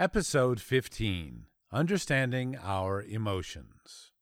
Episode 0.00 0.60
15 0.60 1.46
Understanding 1.72 2.56
Our 2.62 3.02
Emotions. 3.02 4.12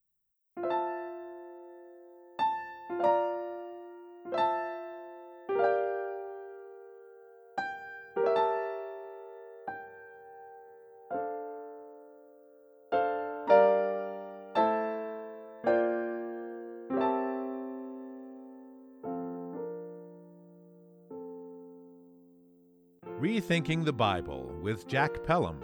Rethinking 23.46 23.84
the 23.84 23.92
Bible 23.92 24.52
with 24.60 24.88
Jack 24.88 25.22
Pelham. 25.22 25.60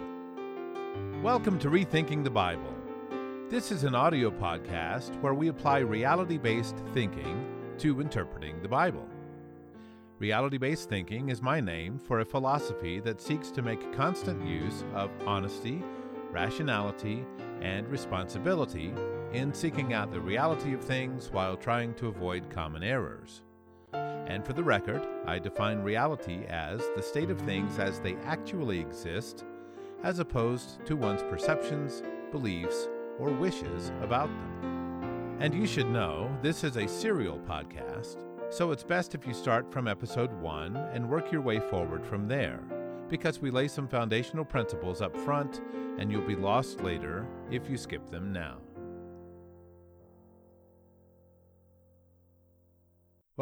Welcome 1.20 1.58
to 1.58 1.68
Rethinking 1.68 2.22
the 2.22 2.30
Bible. 2.30 2.72
This 3.50 3.72
is 3.72 3.82
an 3.82 3.96
audio 3.96 4.30
podcast 4.30 5.20
where 5.20 5.34
we 5.34 5.48
apply 5.48 5.78
reality 5.78 6.38
based 6.38 6.76
thinking 6.94 7.44
to 7.78 8.00
interpreting 8.00 8.62
the 8.62 8.68
Bible. 8.68 9.08
Reality 10.20 10.58
based 10.58 10.90
thinking 10.90 11.30
is 11.30 11.42
my 11.42 11.60
name 11.60 11.98
for 11.98 12.20
a 12.20 12.24
philosophy 12.24 13.00
that 13.00 13.20
seeks 13.20 13.50
to 13.50 13.62
make 13.62 13.92
constant 13.92 14.46
use 14.46 14.84
of 14.94 15.10
honesty, 15.26 15.82
rationality, 16.30 17.24
and 17.62 17.88
responsibility 17.88 18.94
in 19.32 19.52
seeking 19.52 19.92
out 19.92 20.12
the 20.12 20.20
reality 20.20 20.72
of 20.72 20.84
things 20.84 21.32
while 21.32 21.56
trying 21.56 21.94
to 21.94 22.06
avoid 22.06 22.48
common 22.48 22.84
errors. 22.84 23.42
And 24.26 24.44
for 24.44 24.52
the 24.52 24.62
record, 24.62 25.06
I 25.26 25.38
define 25.38 25.82
reality 25.82 26.44
as 26.48 26.80
the 26.96 27.02
state 27.02 27.30
of 27.30 27.40
things 27.40 27.78
as 27.78 28.00
they 28.00 28.16
actually 28.24 28.78
exist, 28.78 29.44
as 30.02 30.18
opposed 30.18 30.84
to 30.86 30.96
one's 30.96 31.22
perceptions, 31.22 32.02
beliefs, 32.30 32.88
or 33.18 33.30
wishes 33.30 33.92
about 34.00 34.28
them. 34.28 35.36
And 35.40 35.54
you 35.54 35.66
should 35.66 35.88
know 35.88 36.30
this 36.40 36.64
is 36.64 36.76
a 36.76 36.88
serial 36.88 37.38
podcast, 37.40 38.24
so 38.50 38.70
it's 38.70 38.84
best 38.84 39.14
if 39.14 39.26
you 39.26 39.34
start 39.34 39.72
from 39.72 39.88
episode 39.88 40.32
1 40.40 40.76
and 40.76 41.08
work 41.08 41.32
your 41.32 41.40
way 41.40 41.58
forward 41.58 42.06
from 42.06 42.28
there, 42.28 42.60
because 43.08 43.40
we 43.40 43.50
lay 43.50 43.68
some 43.68 43.88
foundational 43.88 44.44
principles 44.44 45.02
up 45.02 45.16
front 45.16 45.60
and 45.98 46.10
you'll 46.10 46.22
be 46.22 46.36
lost 46.36 46.80
later 46.80 47.26
if 47.50 47.68
you 47.68 47.76
skip 47.76 48.08
them 48.10 48.32
now. 48.32 48.58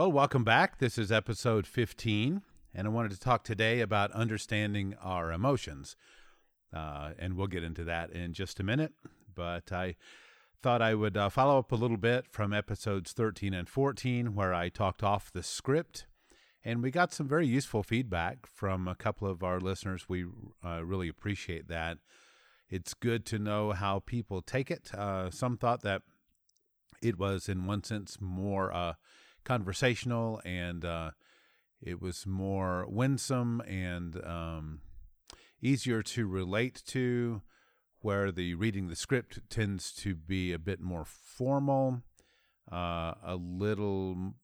Well, 0.01 0.13
welcome 0.13 0.45
back. 0.45 0.79
This 0.79 0.97
is 0.97 1.13
episode 1.13 1.67
15, 1.67 2.41
and 2.75 2.87
I 2.87 2.89
wanted 2.89 3.11
to 3.11 3.21
talk 3.21 3.45
today 3.45 3.81
about 3.81 4.11
understanding 4.13 4.95
our 5.03 5.31
emotions. 5.31 5.95
Uh, 6.73 7.11
and 7.19 7.37
we'll 7.37 7.49
get 7.49 7.63
into 7.63 7.85
that 7.85 8.09
in 8.09 8.33
just 8.33 8.59
a 8.59 8.63
minute. 8.63 8.95
But 9.35 9.71
I 9.73 9.97
thought 10.63 10.81
I 10.81 10.95
would 10.95 11.19
uh, 11.19 11.29
follow 11.29 11.59
up 11.59 11.71
a 11.71 11.77
little 11.77 11.99
bit 11.99 12.25
from 12.31 12.55
episodes 12.55 13.13
13 13.13 13.53
and 13.53 13.69
14, 13.69 14.35
where 14.35 14.55
I 14.55 14.71
talked 14.71 15.03
off 15.03 15.31
the 15.31 15.43
script. 15.43 16.07
And 16.65 16.83
we 16.83 16.91
got 16.91 17.13
some 17.13 17.29
very 17.29 17.47
useful 17.47 17.83
feedback 17.83 18.47
from 18.47 18.89
a 18.89 18.95
couple 18.95 19.29
of 19.29 19.43
our 19.43 19.61
listeners. 19.61 20.09
We 20.09 20.25
uh, 20.65 20.83
really 20.83 21.09
appreciate 21.09 21.69
that. 21.69 21.99
It's 22.71 22.95
good 22.95 23.27
to 23.27 23.39
know 23.39 23.73
how 23.73 23.99
people 23.99 24.41
take 24.41 24.71
it. 24.71 24.95
Uh, 24.95 25.31
some 25.31 25.59
thought 25.59 25.83
that 25.83 26.01
it 27.03 27.19
was, 27.19 27.51
in 27.51 27.67
one 27.67 27.85
sense, 27.85 28.17
more 28.19 28.73
uh, 28.73 28.95
conversational 29.45 30.41
and 30.45 30.85
uh, 30.85 31.11
it 31.83 32.01
was 32.01 32.27
more 32.27 32.87
winsome 32.89 33.61
and 33.63 34.23
um, 34.25 34.81
easier 35.63 36.03
to 36.03 36.27
relate 36.27 36.83
to, 36.87 37.43
where 38.01 38.33
the 38.33 38.55
reading 38.55 38.89
the 38.89 38.97
script 38.97 39.41
tends 39.49 39.93
to 39.93 40.15
be 40.15 40.53
a 40.53 40.59
bit 40.59 40.81
more 40.81 41.05
formal, 41.05 42.03
uh, 42.71 43.15
a 43.23 43.37
little 43.37 44.35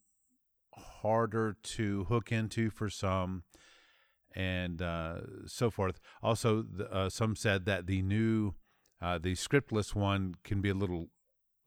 harder 0.75 1.57
to 1.63 2.05
hook 2.05 2.33
into 2.33 2.71
for 2.71 2.91
some, 2.91 3.45
and 4.35 4.83
uh, 4.83 5.19
so 5.47 5.71
forth. 5.71 5.99
Also, 6.23 6.65
uh, 6.91 7.09
some 7.09 7.35
said 7.35 7.65
that 7.65 7.87
the 7.87 8.03
new, 8.03 8.55
uh, 9.01 9.19
the 9.19 9.35
scriptless 9.35 9.95
one 9.95 10.35
can 10.45 10.61
be 10.61 10.69
a 10.69 10.75
little 10.75 11.09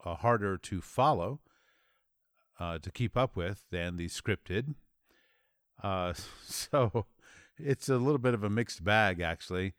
uh, 0.04 0.14
harder 0.14 0.56
to 0.56 0.80
follow 0.80 1.40
uh, 2.60 2.78
to 2.78 2.90
keep 2.90 3.16
up 3.16 3.34
with 3.34 3.64
than 3.70 3.96
the 3.96 4.08
scripted. 4.08 4.74
Uh, 5.82 6.12
so 6.46 7.06
it's 7.58 7.88
a 7.88 7.96
little 7.96 8.18
bit 8.18 8.34
of 8.34 8.44
a 8.44 8.50
mixed 8.50 8.84
bag, 8.84 9.20
actually. 9.20 9.74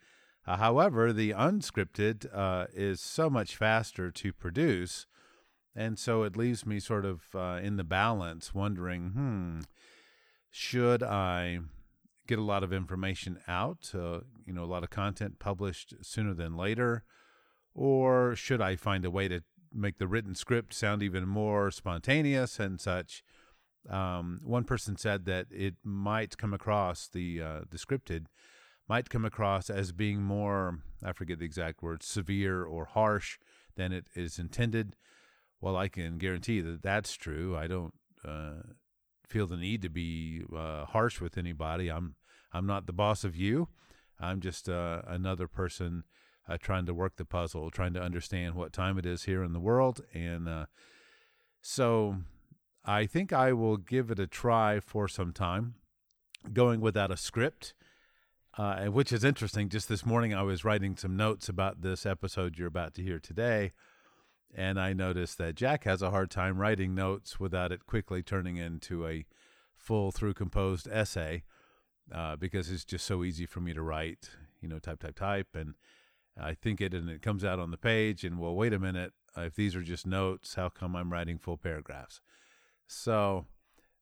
Uh, 0.47 0.57
however, 0.57 1.13
the 1.13 1.31
unscripted 1.31 2.25
uh, 2.35 2.65
is 2.73 2.99
so 2.99 3.29
much 3.29 3.55
faster 3.55 4.09
to 4.09 4.33
produce. 4.33 5.05
And 5.75 5.97
so 5.97 6.23
it 6.23 6.35
leaves 6.35 6.65
me 6.65 6.79
sort 6.79 7.05
of 7.05 7.21
uh, 7.33 7.59
in 7.63 7.77
the 7.77 7.83
balance, 7.83 8.53
wondering, 8.53 9.11
hmm, 9.11 9.59
should 10.49 11.03
I 11.03 11.59
get 12.27 12.39
a 12.39 12.43
lot 12.43 12.63
of 12.63 12.73
information 12.73 13.39
out, 13.47 13.91
uh, 13.93 14.21
you 14.45 14.53
know, 14.53 14.63
a 14.63 14.65
lot 14.65 14.83
of 14.83 14.89
content 14.89 15.39
published 15.39 15.93
sooner 16.01 16.33
than 16.33 16.57
later? 16.57 17.03
Or 17.73 18.35
should 18.35 18.61
I 18.61 18.75
find 18.75 19.05
a 19.05 19.11
way 19.11 19.29
to 19.29 19.43
make 19.73 19.97
the 19.97 20.07
written 20.07 20.35
script 20.35 20.73
sound 20.73 21.03
even 21.03 21.27
more 21.27 21.71
spontaneous 21.71 22.59
and 22.59 22.79
such. 22.79 23.23
Um, 23.89 24.39
one 24.43 24.63
person 24.63 24.95
said 24.95 25.25
that 25.25 25.47
it 25.49 25.75
might 25.83 26.37
come 26.37 26.53
across 26.53 27.07
the 27.07 27.41
uh, 27.41 27.59
the 27.69 27.77
scripted 27.77 28.25
might 28.87 29.09
come 29.09 29.25
across 29.25 29.69
as 29.69 29.91
being 29.91 30.21
more 30.21 30.79
I 31.03 31.13
forget 31.13 31.39
the 31.39 31.45
exact 31.45 31.81
word 31.81 32.03
severe 32.03 32.63
or 32.63 32.85
harsh 32.85 33.39
than 33.75 33.91
it 33.91 34.05
is 34.15 34.37
intended. 34.37 34.95
Well, 35.59 35.75
I 35.75 35.87
can 35.87 36.17
guarantee 36.17 36.61
that 36.61 36.83
that's 36.83 37.13
true. 37.13 37.55
I 37.55 37.67
don't 37.67 37.93
uh, 38.25 38.73
feel 39.27 39.47
the 39.47 39.57
need 39.57 39.81
to 39.81 39.89
be 39.89 40.43
uh, 40.55 40.85
harsh 40.85 41.19
with 41.19 41.37
anybody. 41.37 41.89
I'm 41.89 42.15
I'm 42.53 42.67
not 42.67 42.85
the 42.85 42.93
boss 42.93 43.23
of 43.23 43.35
you. 43.35 43.69
I'm 44.19 44.41
just 44.41 44.69
uh, 44.69 45.01
another 45.07 45.47
person 45.47 46.03
uh, 46.47 46.57
trying 46.59 46.85
to 46.85 46.94
work 46.94 47.16
the 47.18 47.25
puzzle, 47.25 47.69
trying 47.69 47.94
to 47.94 48.02
understand 48.02 48.56
what 48.56 48.74
time 48.74 48.97
it 48.97 49.06
is 49.06 49.24
here 49.24 49.44
in 49.44 49.53
the 49.53 49.59
world. 49.59 50.02
And 50.13 50.47
uh, 50.47 50.66
so 51.62 52.18
I 52.85 53.06
think 53.06 53.31
I 53.31 53.53
will 53.53 53.78
give 53.78 54.12
it 54.12 54.19
a 54.19 54.28
try 54.28 54.79
for 54.79 55.07
some 55.07 55.34
time, 55.34 55.75
going 56.53 56.81
without 56.81 57.12
a 57.12 57.18
script. 57.18 57.74
Uh, 58.57 58.88
which 58.88 59.13
is 59.13 59.24
interesting. 59.24 59.69
Just 59.69 59.88
this 59.88 60.06
morning, 60.06 60.34
I 60.34 60.41
was 60.41 60.66
writing 60.66 60.97
some 60.97 61.16
notes 61.16 61.47
about 61.47 61.84
this 61.84 62.06
episode 62.06 62.58
you're 62.58 62.68
about 62.68 62.94
to 62.96 63.02
hear 63.02 63.18
today, 63.18 63.72
and 64.53 64.78
I 64.78 64.91
noticed 64.91 65.38
that 65.38 65.56
Jack 65.56 65.85
has 65.85 66.02
a 66.02 66.12
hard 66.12 66.29
time 66.29 66.58
writing 66.58 66.94
notes 66.94 67.40
without 67.40 67.72
it 67.72 67.85
quickly 67.85 68.22
turning 68.22 68.58
into 68.58 69.08
a 69.08 69.25
full 69.73 70.12
through 70.12 70.34
composed 70.34 70.88
essay 70.91 71.44
uh, 72.13 72.35
because 72.35 72.69
it's 72.69 72.85
just 72.85 73.06
so 73.06 73.23
easy 73.23 73.46
for 73.46 73.62
me 73.62 73.73
to 73.73 73.81
write, 73.81 74.31
you 74.62 74.68
know, 74.68 74.79
type, 74.79 75.00
type, 75.00 75.16
type. 75.16 75.56
And 75.56 75.75
I 76.39 76.53
think 76.53 76.81
it 76.81 76.93
and 76.93 77.09
it 77.09 77.21
comes 77.21 77.43
out 77.43 77.59
on 77.59 77.71
the 77.71 77.77
page, 77.77 78.23
and 78.23 78.39
well, 78.39 78.55
wait 78.55 78.73
a 78.73 78.79
minute, 78.79 79.13
if 79.37 79.55
these 79.55 79.75
are 79.75 79.81
just 79.81 80.05
notes, 80.07 80.55
how 80.55 80.69
come 80.69 80.95
I'm 80.95 81.11
writing 81.11 81.37
full 81.37 81.57
paragraphs? 81.57 82.21
So 82.87 83.45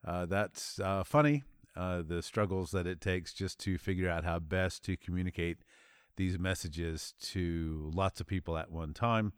uh, 0.06 0.25
that's 0.25 0.79
uh, 0.79 1.03
funny, 1.03 1.44
uh, 1.75 2.01
the 2.06 2.22
struggles 2.22 2.72
that 2.72 2.88
it 2.88 3.01
takes 3.01 3.34
just 3.34 3.59
to 3.62 3.78
figure 3.78 4.09
out 4.09 4.23
how 4.23 4.40
best 4.40 4.84
to 4.85 4.97
communicate 4.97 5.57
these 6.17 6.38
messages 6.38 7.13
to 7.22 7.91
lots 7.94 8.19
of 8.19 8.28
people 8.28 8.57
at 8.57 8.72
one 8.72 8.94
time. 8.94 9.34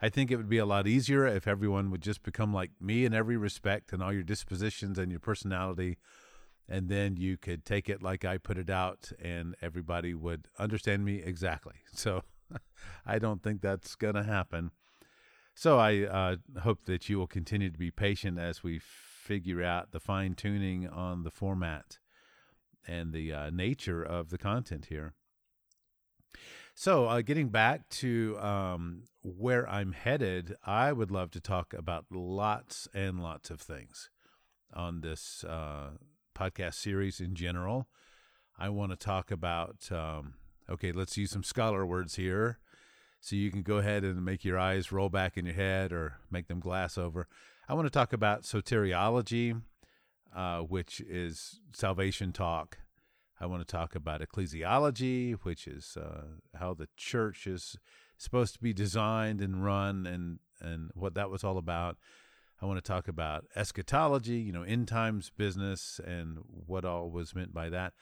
I 0.00 0.08
think 0.08 0.30
it 0.30 0.36
would 0.36 0.48
be 0.48 0.58
a 0.58 0.66
lot 0.66 0.88
easier 0.88 1.26
if 1.26 1.46
everyone 1.46 1.90
would 1.90 2.02
just 2.02 2.22
become 2.22 2.52
like 2.52 2.70
me 2.80 3.04
in 3.04 3.14
every 3.14 3.36
respect 3.36 3.92
and 3.92 4.02
all 4.02 4.12
your 4.12 4.24
dispositions 4.24 4.98
and 4.98 5.12
your 5.12 5.20
personality 5.20 5.98
and 6.68 6.88
then 6.88 7.16
you 7.16 7.36
could 7.36 7.64
take 7.64 7.88
it 7.88 8.02
like 8.02 8.24
I 8.24 8.38
put 8.38 8.56
it 8.58 8.70
out, 8.70 9.12
and 9.20 9.54
everybody 9.60 10.14
would 10.14 10.48
understand 10.58 11.04
me 11.04 11.22
exactly. 11.22 11.74
So 11.92 12.22
I 13.06 13.18
don't 13.18 13.42
think 13.42 13.60
that's 13.60 13.94
going 13.94 14.14
to 14.14 14.22
happen. 14.22 14.70
So 15.54 15.78
I 15.78 16.04
uh, 16.04 16.36
hope 16.60 16.86
that 16.86 17.08
you 17.08 17.18
will 17.18 17.26
continue 17.26 17.70
to 17.70 17.78
be 17.78 17.90
patient 17.90 18.38
as 18.38 18.62
we 18.62 18.78
figure 18.78 19.62
out 19.62 19.92
the 19.92 20.00
fine 20.00 20.34
tuning 20.34 20.88
on 20.88 21.24
the 21.24 21.30
format 21.30 21.98
and 22.86 23.12
the 23.12 23.32
uh, 23.32 23.50
nature 23.50 24.02
of 24.02 24.30
the 24.30 24.38
content 24.38 24.86
here. 24.86 25.14
So, 26.74 27.04
uh, 27.04 27.20
getting 27.20 27.48
back 27.48 27.88
to 27.90 28.38
um, 28.40 29.02
where 29.22 29.68
I'm 29.68 29.92
headed, 29.92 30.56
I 30.64 30.92
would 30.92 31.10
love 31.10 31.30
to 31.32 31.40
talk 31.40 31.74
about 31.74 32.06
lots 32.10 32.88
and 32.94 33.22
lots 33.22 33.50
of 33.50 33.60
things 33.60 34.08
on 34.72 35.02
this 35.02 35.44
uh, 35.44 35.90
podcast 36.34 36.74
series 36.74 37.20
in 37.20 37.34
general. 37.34 37.88
I 38.58 38.70
want 38.70 38.90
to 38.90 38.96
talk 38.96 39.30
about, 39.30 39.92
um, 39.92 40.34
okay, 40.70 40.92
let's 40.92 41.16
use 41.16 41.30
some 41.30 41.42
scholar 41.42 41.84
words 41.84 42.16
here. 42.16 42.58
So 43.20 43.36
you 43.36 43.50
can 43.50 43.62
go 43.62 43.76
ahead 43.76 44.02
and 44.02 44.24
make 44.24 44.44
your 44.44 44.58
eyes 44.58 44.90
roll 44.90 45.08
back 45.08 45.36
in 45.36 45.46
your 45.46 45.54
head 45.54 45.92
or 45.92 46.14
make 46.30 46.48
them 46.48 46.58
glass 46.58 46.98
over. 46.98 47.28
I 47.68 47.74
want 47.74 47.86
to 47.86 47.90
talk 47.90 48.12
about 48.12 48.42
soteriology, 48.42 49.62
uh, 50.34 50.60
which 50.60 51.00
is 51.00 51.60
salvation 51.72 52.32
talk. 52.32 52.78
I 53.40 53.46
want 53.46 53.66
to 53.66 53.72
talk 53.72 53.94
about 53.94 54.20
ecclesiology, 54.20 55.36
which 55.42 55.66
is 55.66 55.96
uh, 55.96 56.22
how 56.58 56.74
the 56.74 56.88
church 56.96 57.46
is 57.46 57.76
supposed 58.16 58.54
to 58.54 58.60
be 58.60 58.72
designed 58.72 59.40
and 59.40 59.64
run, 59.64 60.06
and 60.06 60.38
and 60.60 60.90
what 60.94 61.14
that 61.14 61.30
was 61.30 61.42
all 61.42 61.58
about. 61.58 61.96
I 62.60 62.66
want 62.66 62.76
to 62.76 62.88
talk 62.88 63.08
about 63.08 63.46
eschatology, 63.56 64.38
you 64.38 64.52
know, 64.52 64.62
end 64.62 64.86
times 64.86 65.30
business, 65.36 66.00
and 66.04 66.38
what 66.66 66.84
all 66.84 67.10
was 67.10 67.34
meant 67.34 67.52
by 67.52 67.68
that. 67.70 67.94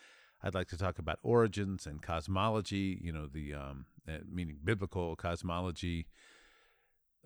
I'd 0.43 0.55
like 0.55 0.69
to 0.69 0.79
talk 0.79 0.99
about 0.99 1.19
origins 1.23 1.87
and 1.87 2.01
cosmology, 2.01 2.99
you 3.03 3.13
know, 3.13 3.27
the 3.27 3.55
um, 3.55 3.87
uh, 4.09 4.19
meaning 4.31 4.59
biblical 4.65 5.17
cosmology, 5.17 6.07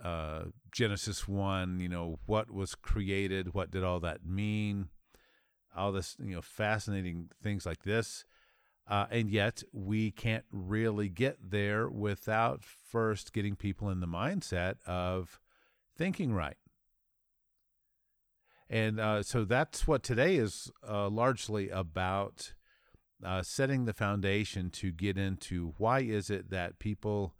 uh, 0.02 0.44
Genesis 0.72 1.28
1, 1.28 1.78
you 1.81 1.88
know, 1.88 2.19
what 2.26 2.50
was 2.50 2.75
created, 2.75 3.55
what 3.55 3.70
did 3.70 3.84
all 3.84 4.00
that 4.00 4.26
mean, 4.26 4.88
all 5.76 5.93
this, 5.93 6.16
you 6.19 6.34
know, 6.34 6.43
fascinating 6.43 7.31
things 7.43 7.64
like 7.64 7.84
this. 7.84 8.25
Uh, 8.87 9.06
and 9.11 9.31
yet 9.31 9.62
we 9.72 10.10
can't 10.10 10.44
really 10.50 11.08
get 11.08 11.38
there 11.40 11.88
without 11.88 12.62
first 12.62 13.32
getting 13.32 13.56
people 13.56 13.88
in 13.88 14.00
the 14.00 14.06
mindset 14.06 14.75
of 14.87 15.40
thinking 15.96 16.34
right. 16.34 16.56
And 18.69 18.99
uh, 18.99 19.22
so 19.22 19.44
that's 19.44 19.87
what 19.87 20.02
today 20.02 20.37
is 20.37 20.70
uh, 20.87 21.08
largely 21.08 21.70
about 21.70 22.54
uh, 23.25 23.43
setting 23.43 23.85
the 23.85 23.93
foundation 23.93 24.71
to 24.71 24.91
get 24.93 25.17
into 25.19 25.75
why 25.79 26.00
is 26.00 26.31
it 26.31 26.50
that 26.50 26.79
people 26.79 27.35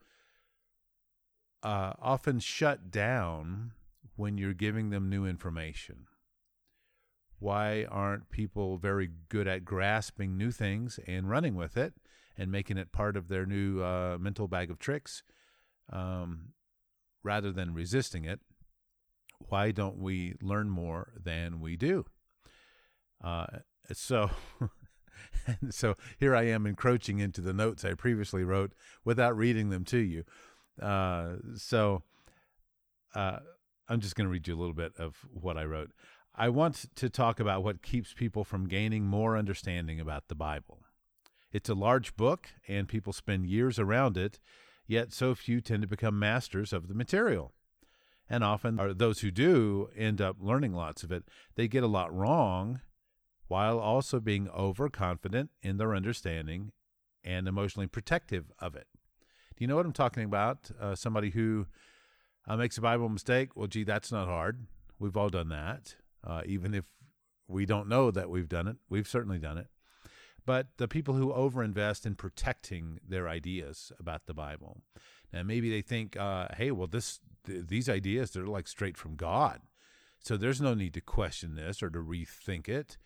uh, 1.65 1.95
often 2.01 2.39
shut 2.39 2.91
down 2.91 3.73
when 4.17 4.39
you're 4.39 4.55
giving 4.55 4.91
them 4.91 5.09
new 5.09 5.25
information. 5.25 6.07
Why 7.39 7.85
aren't 7.91 8.31
people 8.31 8.77
very 8.77 9.11
good 9.29 9.49
at 9.49 9.65
grasping 9.65 10.37
new 10.37 10.51
things 10.51 11.01
and 11.07 11.29
running 11.29 11.55
with 11.55 11.77
it 11.77 11.95
and 12.37 12.53
making 12.53 12.77
it 12.79 12.93
part 12.93 13.17
of 13.17 13.29
their 13.29 13.47
new 13.47 13.83
uh, 13.83 14.19
mental 14.21 14.47
bag 14.47 14.71
of 14.71 14.79
tricks 14.79 15.23
um, 15.93 16.53
rather 17.23 17.51
than 17.51 17.75
resisting 17.75 18.25
it? 18.25 18.41
Why 19.49 19.73
don't 19.73 19.99
we 19.99 20.35
learn 20.41 20.71
more 20.71 21.13
than 21.23 21.61
we 21.61 21.77
do? 21.77 22.07
Uh, 23.23 23.47
so 23.93 24.31
and 25.46 25.75
so 25.75 25.94
here 26.19 26.35
I 26.35 26.44
am 26.44 26.67
encroaching 26.67 27.19
into 27.19 27.41
the 27.41 27.52
notes 27.52 27.85
I 27.85 27.94
previously 27.94 28.44
wrote 28.44 28.73
without 29.05 29.37
reading 29.37 29.70
them 29.70 29.85
to 29.87 29.99
you. 29.99 30.25
Uh, 30.81 31.37
so 31.56 32.02
uh, 33.14 33.38
I'm 33.88 34.00
just 34.00 34.17
going 34.17 34.26
to 34.26 34.32
read 34.32 34.49
you 34.49 34.55
a 34.55 34.58
little 34.58 34.75
bit 34.75 34.93
of 34.99 35.17
what 35.32 35.56
I 35.56 35.64
wrote. 35.64 35.91
I 36.35 36.49
want 36.49 36.87
to 36.96 37.08
talk 37.08 37.38
about 37.38 37.62
what 37.62 37.82
keeps 37.82 38.12
people 38.12 38.43
from 38.43 38.67
gaining 38.67 39.05
more 39.05 39.37
understanding 39.37 40.00
about 40.00 40.29
the 40.29 40.35
Bible. 40.35 40.81
It's 41.52 41.69
a 41.69 41.75
large 41.75 42.17
book, 42.17 42.49
and 42.67 42.88
people 42.88 43.12
spend 43.12 43.46
years 43.46 43.79
around 43.79 44.17
it, 44.17 44.41
yet 44.88 45.12
so 45.12 45.37
few 45.37 45.61
tend 45.61 45.82
to 45.82 45.88
become 45.88 46.19
masters 46.19 46.73
of 46.73 46.88
the 46.88 46.94
material. 46.94 47.52
And 48.29 48.43
often, 48.43 48.81
those 48.96 49.20
who 49.20 49.31
do 49.31 49.91
end 49.96 50.20
up 50.20 50.37
learning 50.41 50.73
lots 50.73 51.05
of 51.05 51.12
it, 51.12 51.25
they 51.55 51.69
get 51.69 51.85
a 51.85 51.88
lot 51.88 52.12
wrong 52.12 52.81
while 53.55 53.79
also 53.79 54.19
being 54.19 54.49
overconfident 54.49 55.49
in 55.62 55.77
their 55.77 55.95
understanding 55.95 56.73
and 57.23 57.47
emotionally 57.47 57.87
protective 57.87 58.51
of 58.59 58.75
it. 58.75 58.89
Do 59.56 59.62
you 59.62 59.69
know 59.69 59.77
what 59.77 59.87
I'm 59.87 59.93
talking 59.93 60.25
about? 60.25 60.73
Uh, 60.81 60.97
somebody 60.97 61.31
who 61.31 61.67
uh, 62.49 62.56
makes 62.56 62.79
a 62.79 62.81
Bible 62.81 63.09
mistake. 63.09 63.51
Well, 63.55 63.69
gee, 63.69 63.85
that's 63.85 64.11
not 64.11 64.27
hard. 64.27 64.67
We've 64.99 65.17
all 65.17 65.29
done 65.29 65.51
that. 65.51 65.95
Uh, 66.27 66.43
even 66.47 66.75
if 66.75 66.85
we 67.47 67.65
don't 67.65 67.89
know 67.89 68.11
that 68.11 68.29
we've 68.29 68.49
done 68.49 68.67
it, 68.67 68.75
we've 68.89 69.06
certainly 69.06 69.39
done 69.39 69.59
it. 69.59 69.69
But 70.45 70.67
the 70.79 70.89
people 70.89 71.15
who 71.15 71.33
overinvest 71.33 72.05
in 72.05 72.17
protecting 72.17 72.99
their 73.09 73.29
ideas 73.29 73.93
about 74.01 74.27
the 74.27 74.35
Bible, 74.35 74.83
now 75.33 75.45
maybe 75.45 75.71
they 75.71 75.81
think, 75.81 76.17
uh, 76.17 76.49
hey, 76.56 76.73
well, 76.73 76.89
this 76.89 77.21
th- 77.47 77.69
these 77.69 77.89
ideas 77.89 78.33
they're 78.33 78.49
like 78.49 78.67
straight 78.67 78.97
from 78.97 79.15
God, 79.15 79.61
so 80.19 80.37
there's 80.37 80.61
no 80.61 80.75
need 80.75 80.95
to 80.95 81.01
question 81.01 81.55
this 81.55 81.85
or 81.85 81.91
to 81.91 82.01
rethink 82.01 82.69
it. 82.69 82.99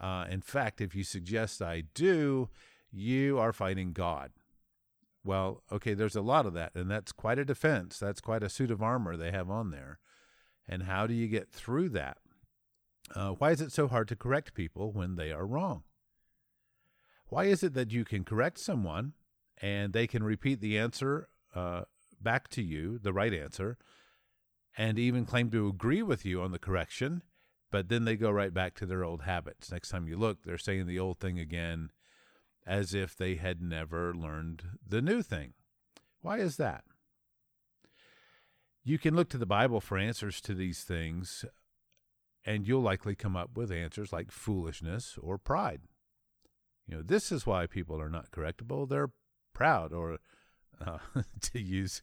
Uh, 0.00 0.26
in 0.28 0.40
fact, 0.40 0.80
if 0.80 0.94
you 0.94 1.04
suggest 1.04 1.62
I 1.62 1.84
do, 1.94 2.48
you 2.90 3.38
are 3.38 3.52
fighting 3.52 3.92
God. 3.92 4.32
Well, 5.24 5.62
okay, 5.72 5.94
there's 5.94 6.16
a 6.16 6.20
lot 6.20 6.46
of 6.46 6.52
that, 6.54 6.74
and 6.74 6.90
that's 6.90 7.12
quite 7.12 7.38
a 7.38 7.44
defense. 7.44 7.98
That's 7.98 8.20
quite 8.20 8.42
a 8.42 8.48
suit 8.48 8.70
of 8.70 8.82
armor 8.82 9.16
they 9.16 9.30
have 9.30 9.48
on 9.48 9.70
there. 9.70 9.98
And 10.68 10.84
how 10.84 11.06
do 11.06 11.14
you 11.14 11.28
get 11.28 11.50
through 11.50 11.90
that? 11.90 12.18
Uh, 13.14 13.30
why 13.30 13.50
is 13.50 13.60
it 13.60 13.72
so 13.72 13.88
hard 13.88 14.08
to 14.08 14.16
correct 14.16 14.54
people 14.54 14.92
when 14.92 15.16
they 15.16 15.30
are 15.32 15.46
wrong? 15.46 15.82
Why 17.28 17.44
is 17.44 17.62
it 17.62 17.74
that 17.74 17.92
you 17.92 18.04
can 18.04 18.24
correct 18.24 18.58
someone 18.58 19.14
and 19.60 19.92
they 19.92 20.06
can 20.06 20.22
repeat 20.22 20.60
the 20.60 20.78
answer 20.78 21.28
uh, 21.54 21.82
back 22.20 22.48
to 22.48 22.62
you, 22.62 22.98
the 22.98 23.12
right 23.12 23.32
answer, 23.32 23.78
and 24.76 24.98
even 24.98 25.24
claim 25.24 25.50
to 25.50 25.68
agree 25.68 26.02
with 26.02 26.24
you 26.24 26.40
on 26.40 26.50
the 26.50 26.58
correction, 26.58 27.22
but 27.74 27.88
then 27.88 28.04
they 28.04 28.14
go 28.14 28.30
right 28.30 28.54
back 28.54 28.76
to 28.76 28.86
their 28.86 29.02
old 29.02 29.22
habits. 29.22 29.72
Next 29.72 29.88
time 29.88 30.06
you 30.06 30.16
look, 30.16 30.44
they're 30.44 30.56
saying 30.58 30.86
the 30.86 31.00
old 31.00 31.18
thing 31.18 31.40
again 31.40 31.90
as 32.64 32.94
if 32.94 33.16
they 33.16 33.34
had 33.34 33.60
never 33.60 34.14
learned 34.14 34.62
the 34.86 35.02
new 35.02 35.22
thing. 35.22 35.54
Why 36.22 36.38
is 36.38 36.56
that? 36.56 36.84
You 38.84 38.96
can 38.96 39.16
look 39.16 39.28
to 39.30 39.38
the 39.38 39.44
Bible 39.44 39.80
for 39.80 39.98
answers 39.98 40.40
to 40.42 40.54
these 40.54 40.84
things, 40.84 41.44
and 42.44 42.64
you'll 42.64 42.80
likely 42.80 43.16
come 43.16 43.34
up 43.34 43.56
with 43.56 43.72
answers 43.72 44.12
like 44.12 44.30
foolishness 44.30 45.18
or 45.20 45.36
pride. 45.36 45.80
You 46.86 46.98
know, 46.98 47.02
this 47.02 47.32
is 47.32 47.44
why 47.44 47.66
people 47.66 48.00
are 48.00 48.08
not 48.08 48.30
correctable. 48.30 48.88
They're 48.88 49.10
proud, 49.52 49.92
or 49.92 50.18
uh, 50.80 50.98
to 51.40 51.60
use 51.60 52.02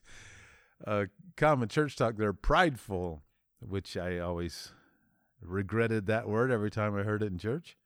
uh, 0.85 1.06
common 1.38 1.69
church 1.69 1.95
talk, 1.95 2.17
they're 2.17 2.33
prideful, 2.33 3.24
which 3.62 3.95
I 3.95 4.19
always 4.19 4.74
regretted 5.41 6.05
that 6.05 6.27
word 6.27 6.51
every 6.51 6.71
time 6.71 6.95
I 6.95 7.03
heard 7.03 7.23
it 7.23 7.31
in 7.31 7.38
church. 7.38 7.77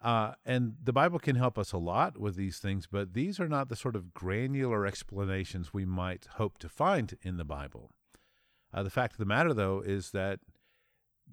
Uh, 0.00 0.32
and 0.44 0.76
the 0.82 0.92
Bible 0.92 1.18
can 1.18 1.34
help 1.36 1.58
us 1.58 1.72
a 1.72 1.78
lot 1.78 2.18
with 2.18 2.36
these 2.36 2.58
things, 2.58 2.86
but 2.86 3.14
these 3.14 3.40
are 3.40 3.48
not 3.48 3.68
the 3.68 3.76
sort 3.76 3.96
of 3.96 4.14
granular 4.14 4.86
explanations 4.86 5.74
we 5.74 5.84
might 5.84 6.28
hope 6.36 6.58
to 6.58 6.68
find 6.68 7.16
in 7.22 7.36
the 7.36 7.44
Bible. 7.44 7.90
Uh, 8.72 8.82
the 8.82 8.90
fact 8.90 9.14
of 9.14 9.18
the 9.18 9.24
matter, 9.24 9.52
though, 9.52 9.80
is 9.80 10.12
that 10.12 10.38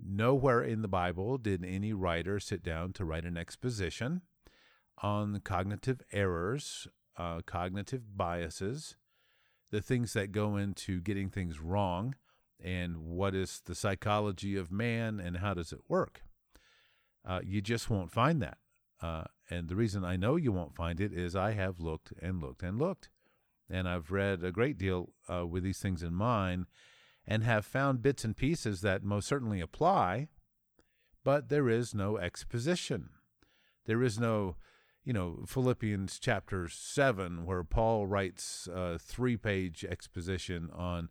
nowhere 0.03 0.63
in 0.63 0.81
the 0.81 0.87
Bible 0.87 1.37
did 1.37 1.63
any 1.63 1.93
writer 1.93 2.39
sit 2.39 2.63
down 2.63 2.91
to 2.93 3.05
write 3.05 3.25
an 3.25 3.37
exposition 3.37 4.21
on 5.01 5.39
cognitive 5.41 6.01
errors, 6.11 6.87
uh, 7.17 7.41
cognitive 7.45 8.17
biases, 8.17 8.95
the 9.69 9.81
things 9.81 10.13
that 10.13 10.31
go 10.31 10.55
into 10.57 11.01
getting 11.01 11.29
things 11.29 11.59
wrong, 11.59 12.15
and 12.63 12.97
what 12.97 13.35
is 13.35 13.61
the 13.65 13.75
psychology 13.75 14.55
of 14.55 14.71
man 14.71 15.19
and 15.19 15.37
how 15.37 15.53
does 15.53 15.71
it 15.71 15.81
work. 15.87 16.21
Uh, 17.27 17.41
you 17.43 17.61
just 17.61 17.89
won't 17.89 18.11
find 18.11 18.41
that. 18.41 18.57
Uh, 19.01 19.23
and 19.49 19.67
the 19.67 19.75
reason 19.75 20.03
I 20.03 20.15
know 20.15 20.35
you 20.35 20.51
won't 20.51 20.75
find 20.75 20.99
it 20.99 21.13
is 21.13 21.35
I 21.35 21.51
have 21.51 21.79
looked 21.79 22.13
and 22.21 22.41
looked 22.41 22.63
and 22.63 22.79
looked. 22.79 23.09
And 23.69 23.87
I've 23.89 24.11
read 24.11 24.43
a 24.43 24.51
great 24.51 24.77
deal 24.77 25.13
uh, 25.31 25.45
with 25.45 25.63
these 25.63 25.79
things 25.79 26.03
in 26.03 26.13
mind 26.13 26.67
and 27.27 27.43
have 27.43 27.65
found 27.65 28.01
bits 28.01 28.23
and 28.23 28.37
pieces 28.37 28.81
that 28.81 29.03
most 29.03 29.27
certainly 29.27 29.59
apply, 29.59 30.27
but 31.23 31.49
there 31.49 31.67
is 31.69 31.95
no 31.95 32.17
exposition. 32.17 33.09
There 33.85 34.03
is 34.03 34.19
no, 34.19 34.55
you 35.03 35.13
know, 35.13 35.43
Philippians 35.47 36.19
chapter 36.19 36.67
7, 36.67 37.45
where 37.45 37.63
Paul 37.63 38.05
writes 38.05 38.67
a 38.71 38.99
three 38.99 39.37
page 39.37 39.83
exposition 39.83 40.69
on 40.71 41.09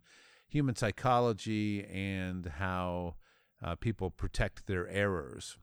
human 0.49 0.77
psychology 0.77 1.85
and 1.85 2.47
how 2.47 3.17
uh, 3.63 3.75
people 3.77 4.11
protect 4.11 4.67
their 4.67 4.89
errors 4.89 5.57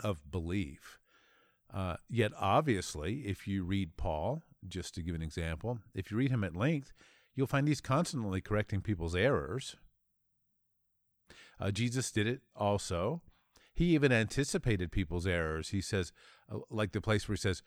of 0.00 0.30
belief. 0.30 0.98
Uh, 1.72 1.96
yet, 2.08 2.32
obviously, 2.38 3.20
if 3.20 3.46
you 3.46 3.64
read 3.64 3.96
Paul, 3.96 4.42
just 4.68 4.94
to 4.94 5.02
give 5.02 5.14
an 5.14 5.22
example, 5.22 5.78
if 5.94 6.10
you 6.10 6.16
read 6.16 6.30
him 6.30 6.44
at 6.44 6.56
length, 6.56 6.92
you'll 7.34 7.46
find 7.46 7.66
he's 7.66 7.80
constantly 7.80 8.40
correcting 8.40 8.82
people's 8.82 9.16
errors. 9.16 9.76
Uh, 11.58 11.70
Jesus 11.70 12.10
did 12.10 12.26
it 12.26 12.42
also. 12.54 13.22
He 13.74 13.94
even 13.94 14.12
anticipated 14.12 14.92
people's 14.92 15.26
errors. 15.26 15.70
He 15.70 15.80
says, 15.80 16.12
uh, 16.52 16.58
like 16.70 16.92
the 16.92 17.00
place 17.00 17.26
where 17.26 17.34
he 17.34 17.40
says, 17.40 17.62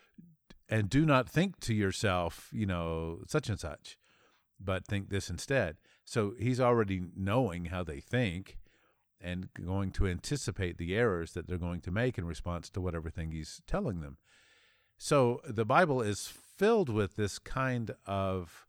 and 0.70 0.90
do 0.90 1.06
not 1.06 1.30
think 1.30 1.60
to 1.62 1.74
yourself, 1.74 2.50
you 2.52 2.66
know, 2.66 3.20
such 3.28 3.50
and 3.50 3.60
such, 3.60 3.98
but 4.60 4.86
think 4.86 5.10
this 5.10 5.30
instead. 5.30 5.78
So 6.06 6.36
he's 6.40 6.62
already 6.62 7.02
knowing 7.16 7.66
how 7.66 7.84
they 7.84 8.00
think 8.00 8.58
and 9.20 9.50
going 9.54 9.92
to 9.92 10.08
anticipate 10.08 10.78
the 10.78 10.96
errors 10.96 11.34
that 11.34 11.48
they're 11.48 11.58
going 11.58 11.82
to 11.82 11.92
make 11.92 12.18
in 12.18 12.26
response 12.26 12.70
to 12.70 12.82
whatever 12.82 13.10
thing 13.10 13.32
he's 13.32 13.62
telling 13.66 14.02
them. 14.02 14.18
So 14.98 15.42
the 15.48 15.66
Bible 15.66 16.02
is 16.02 16.28
filled 16.28 16.90
with 16.90 17.16
this 17.16 17.40
kind 17.40 17.92
of 18.06 18.68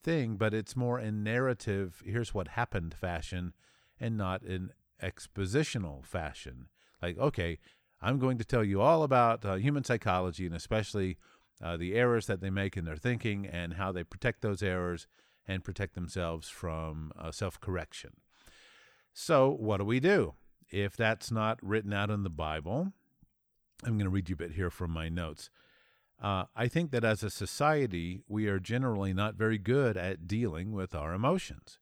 thing, 0.00 0.36
but 0.36 0.54
it's 0.54 0.76
more 0.76 1.00
in 1.00 1.24
narrative, 1.24 2.02
here's 2.06 2.32
what 2.32 2.48
happened 2.48 2.94
fashion 2.94 3.52
and 4.00 4.16
not 4.16 4.42
in 4.42 4.70
expositional 5.02 6.04
fashion. 6.04 6.68
Like, 7.02 7.18
okay, 7.18 7.58
I'm 8.00 8.18
going 8.18 8.38
to 8.38 8.44
tell 8.44 8.62
you 8.62 8.80
all 8.80 9.02
about 9.02 9.44
uh, 9.44 9.56
human 9.56 9.82
psychology 9.82 10.46
and 10.46 10.54
especially 10.54 11.18
uh, 11.60 11.76
the 11.76 11.94
errors 11.94 12.26
that 12.26 12.40
they 12.40 12.50
make 12.50 12.76
in 12.76 12.84
their 12.84 12.96
thinking 12.96 13.44
and 13.44 13.74
how 13.74 13.90
they 13.90 14.04
protect 14.04 14.42
those 14.42 14.62
errors 14.62 15.08
and 15.48 15.64
protect 15.64 15.94
themselves 15.94 16.48
from 16.48 17.12
uh, 17.18 17.30
self 17.30 17.60
correction. 17.60 18.12
So, 19.12 19.50
what 19.50 19.78
do 19.78 19.84
we 19.84 20.00
do? 20.00 20.34
If 20.70 20.96
that's 20.96 21.30
not 21.30 21.58
written 21.62 21.92
out 21.92 22.10
in 22.10 22.22
the 22.22 22.30
Bible, 22.30 22.92
I'm 23.84 23.92
going 23.92 24.04
to 24.04 24.10
read 24.10 24.28
you 24.28 24.34
a 24.34 24.36
bit 24.36 24.52
here 24.52 24.70
from 24.70 24.90
my 24.90 25.08
notes. 25.08 25.50
Uh, 26.20 26.44
I 26.54 26.66
think 26.68 26.90
that 26.92 27.04
as 27.04 27.22
a 27.22 27.30
society, 27.30 28.22
we 28.26 28.46
are 28.48 28.58
generally 28.58 29.12
not 29.12 29.34
very 29.34 29.58
good 29.58 29.96
at 29.96 30.26
dealing 30.26 30.72
with 30.72 30.94
our 30.94 31.12
emotions. 31.12 31.78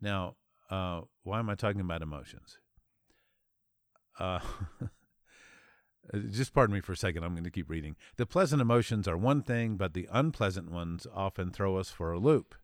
Now, 0.00 0.36
uh, 0.70 1.02
why 1.22 1.38
am 1.38 1.50
I 1.50 1.54
talking 1.54 1.80
about 1.80 2.02
emotions? 2.02 2.58
Uh, 4.18 4.40
just 6.30 6.54
pardon 6.54 6.74
me 6.74 6.80
for 6.80 6.92
a 6.92 6.96
second. 6.96 7.24
I'm 7.24 7.34
going 7.34 7.44
to 7.44 7.50
keep 7.50 7.68
reading. 7.68 7.96
The 8.16 8.26
pleasant 8.26 8.62
emotions 8.62 9.06
are 9.06 9.16
one 9.16 9.42
thing, 9.42 9.76
but 9.76 9.92
the 9.92 10.08
unpleasant 10.10 10.70
ones 10.70 11.06
often 11.14 11.50
throw 11.50 11.76
us 11.76 11.90
for 11.90 12.12
a 12.12 12.18
loop, 12.18 12.54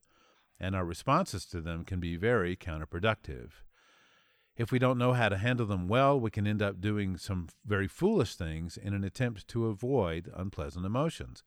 and 0.65 0.75
our 0.75 0.85
responses 0.85 1.45
to 1.45 1.61
them 1.61 1.85
can 1.85 2.01
be 2.01 2.17
very 2.17 2.57
counterproductive. 2.57 3.51
If 4.57 4.73
we 4.73 4.79
don't 4.79 4.97
know 4.97 5.13
how 5.13 5.29
to 5.29 5.37
handle 5.37 5.67
them 5.67 5.89
well, 5.89 6.19
we 6.19 6.31
can 6.31 6.47
end 6.47 6.63
up 6.63 6.81
doing 6.81 7.19
some 7.19 7.49
very 7.67 7.87
foolish 7.87 8.35
things 8.35 8.79
in 8.79 8.95
an 8.95 9.05
attempt 9.05 9.47
to 9.49 9.67
avoid 9.67 10.33
unpleasant 10.35 10.87
emotions. 10.87 11.43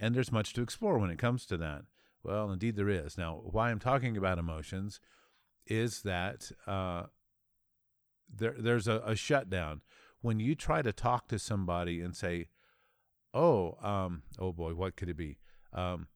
And 0.00 0.14
there's 0.14 0.32
much 0.32 0.54
to 0.54 0.62
explore 0.62 0.98
when 0.98 1.10
it 1.10 1.18
comes 1.18 1.44
to 1.46 1.58
that. 1.58 1.82
Well, 2.22 2.50
indeed, 2.50 2.76
there 2.76 2.88
is. 2.88 3.18
Now, 3.18 3.42
why 3.44 3.70
I'm 3.70 3.80
talking 3.80 4.16
about 4.16 4.38
emotions 4.38 4.98
is 5.66 6.00
that 6.02 6.50
uh, 6.66 7.04
there, 8.34 8.54
there's 8.58 8.88
a, 8.88 9.02
a, 9.04 9.14
shutdown. 9.14 9.82
When 10.22 10.40
you 10.40 10.54
try 10.54 10.80
to 10.80 10.92
talk 10.92 11.28
to 11.28 11.38
somebody 11.38 12.00
and 12.00 12.16
say, 12.16 12.48
oh, 13.34 13.76
um, 13.82 14.22
oh 14.38 14.52
boy, 14.52 14.72
what 14.72 14.96
could 14.96 15.10
it 15.10 15.18
be? 15.18 15.36
Um, 15.74 16.06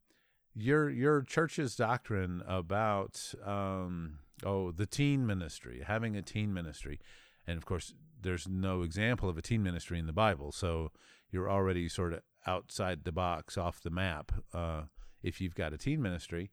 your 0.61 0.89
your 0.89 1.21
church's 1.21 1.75
doctrine 1.75 2.43
about 2.47 3.33
um, 3.45 4.19
oh 4.45 4.71
the 4.71 4.85
teen 4.85 5.25
ministry, 5.25 5.83
having 5.85 6.15
a 6.15 6.21
teen 6.21 6.53
ministry, 6.53 6.99
and 7.47 7.57
of 7.57 7.65
course 7.65 7.93
there's 8.21 8.47
no 8.47 8.81
example 8.81 9.29
of 9.29 9.37
a 9.37 9.41
teen 9.41 9.63
ministry 9.63 9.97
in 9.97 10.05
the 10.05 10.13
Bible, 10.13 10.51
so 10.51 10.91
you're 11.31 11.49
already 11.49 11.87
sort 11.87 12.13
of 12.13 12.21
outside 12.47 13.03
the 13.03 13.11
box, 13.11 13.57
off 13.57 13.81
the 13.81 13.89
map, 13.89 14.31
uh, 14.53 14.83
if 15.23 15.39
you've 15.39 15.55
got 15.55 15.73
a 15.73 15.77
teen 15.77 16.01
ministry. 16.01 16.51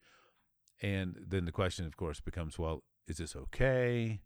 And 0.82 1.16
then 1.26 1.46
the 1.46 1.52
question, 1.52 1.86
of 1.86 1.96
course, 1.96 2.20
becomes, 2.20 2.58
well, 2.58 2.84
is 3.08 3.16
this 3.16 3.34
okay? 3.34 4.20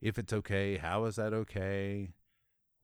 If 0.00 0.18
it's 0.18 0.32
okay, 0.32 0.76
how 0.76 1.06
is 1.06 1.16
that 1.16 1.32
okay? 1.32 2.10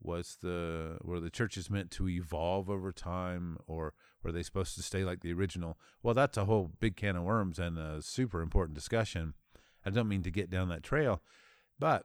Was 0.04 0.36
the 0.42 0.98
were 1.02 1.18
the 1.18 1.30
churches 1.30 1.70
meant 1.70 1.90
to 1.92 2.08
evolve 2.08 2.68
over 2.68 2.92
time, 2.92 3.56
or 3.66 3.94
were 4.22 4.32
they 4.32 4.42
supposed 4.42 4.74
to 4.76 4.82
stay 4.82 5.04
like 5.04 5.20
the 5.20 5.32
original? 5.32 5.78
Well, 6.02 6.14
that's 6.14 6.36
a 6.36 6.44
whole 6.44 6.70
big 6.78 6.96
can 6.96 7.16
of 7.16 7.24
worms 7.24 7.58
and 7.58 7.78
a 7.78 8.02
super 8.02 8.42
important 8.42 8.74
discussion. 8.74 9.34
I 9.84 9.90
don't 9.90 10.08
mean 10.08 10.22
to 10.22 10.30
get 10.30 10.50
down 10.50 10.68
that 10.68 10.82
trail, 10.82 11.22
but 11.78 12.04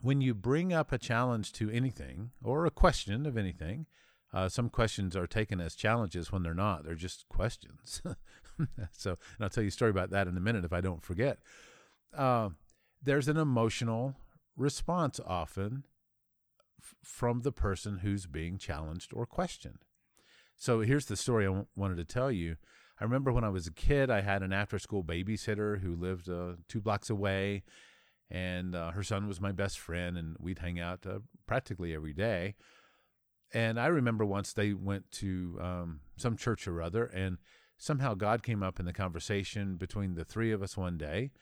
when 0.00 0.20
you 0.20 0.34
bring 0.34 0.72
up 0.72 0.90
a 0.90 0.98
challenge 0.98 1.52
to 1.52 1.70
anything 1.70 2.32
or 2.42 2.66
a 2.66 2.70
question 2.70 3.24
of 3.26 3.36
anything, 3.36 3.86
uh, 4.34 4.48
some 4.48 4.68
questions 4.70 5.14
are 5.14 5.26
taken 5.26 5.60
as 5.60 5.74
challenges 5.74 6.32
when 6.32 6.42
they're 6.42 6.54
not. 6.54 6.84
They're 6.84 6.94
just 6.94 7.28
questions. 7.28 8.02
so, 8.92 9.10
and 9.10 9.18
I'll 9.40 9.50
tell 9.50 9.62
you 9.62 9.68
a 9.68 9.72
story 9.72 9.90
about 9.90 10.10
that 10.10 10.26
in 10.26 10.36
a 10.36 10.40
minute 10.40 10.64
if 10.64 10.72
I 10.72 10.80
don't 10.80 11.02
forget. 11.02 11.38
Uh, 12.16 12.50
there's 13.02 13.28
an 13.28 13.36
emotional 13.36 14.16
response 14.56 15.20
often 15.26 15.84
f- 16.82 16.94
from 17.02 17.42
the 17.42 17.52
person 17.52 17.98
who's 17.98 18.26
being 18.26 18.58
challenged 18.58 19.12
or 19.14 19.26
questioned. 19.26 19.84
So 20.56 20.80
here's 20.80 21.06
the 21.06 21.16
story 21.16 21.44
I 21.44 21.48
w- 21.48 21.66
wanted 21.76 21.96
to 21.96 22.04
tell 22.04 22.30
you. 22.30 22.56
I 23.00 23.04
remember 23.04 23.32
when 23.32 23.44
I 23.44 23.48
was 23.48 23.66
a 23.66 23.72
kid, 23.72 24.10
I 24.10 24.20
had 24.20 24.42
an 24.42 24.52
after 24.52 24.78
school 24.78 25.02
babysitter 25.02 25.80
who 25.80 25.96
lived 25.96 26.28
uh, 26.28 26.52
two 26.68 26.80
blocks 26.80 27.10
away, 27.10 27.64
and 28.30 28.74
uh, 28.74 28.92
her 28.92 29.02
son 29.02 29.26
was 29.26 29.40
my 29.40 29.52
best 29.52 29.78
friend, 29.78 30.16
and 30.16 30.36
we'd 30.38 30.60
hang 30.60 30.78
out 30.78 31.06
uh, 31.06 31.18
practically 31.46 31.94
every 31.94 32.12
day. 32.12 32.54
And 33.52 33.78
I 33.78 33.86
remember 33.86 34.24
once 34.24 34.52
they 34.52 34.72
went 34.72 35.10
to 35.12 35.58
um, 35.60 36.00
some 36.16 36.36
church 36.36 36.66
or 36.66 36.80
other, 36.80 37.04
and 37.04 37.38
somehow 37.76 38.14
God 38.14 38.42
came 38.42 38.62
up 38.62 38.78
in 38.78 38.86
the 38.86 38.92
conversation 38.92 39.76
between 39.76 40.14
the 40.14 40.24
three 40.24 40.52
of 40.52 40.62
us 40.62 40.76
one 40.76 40.96
day, 40.96 41.32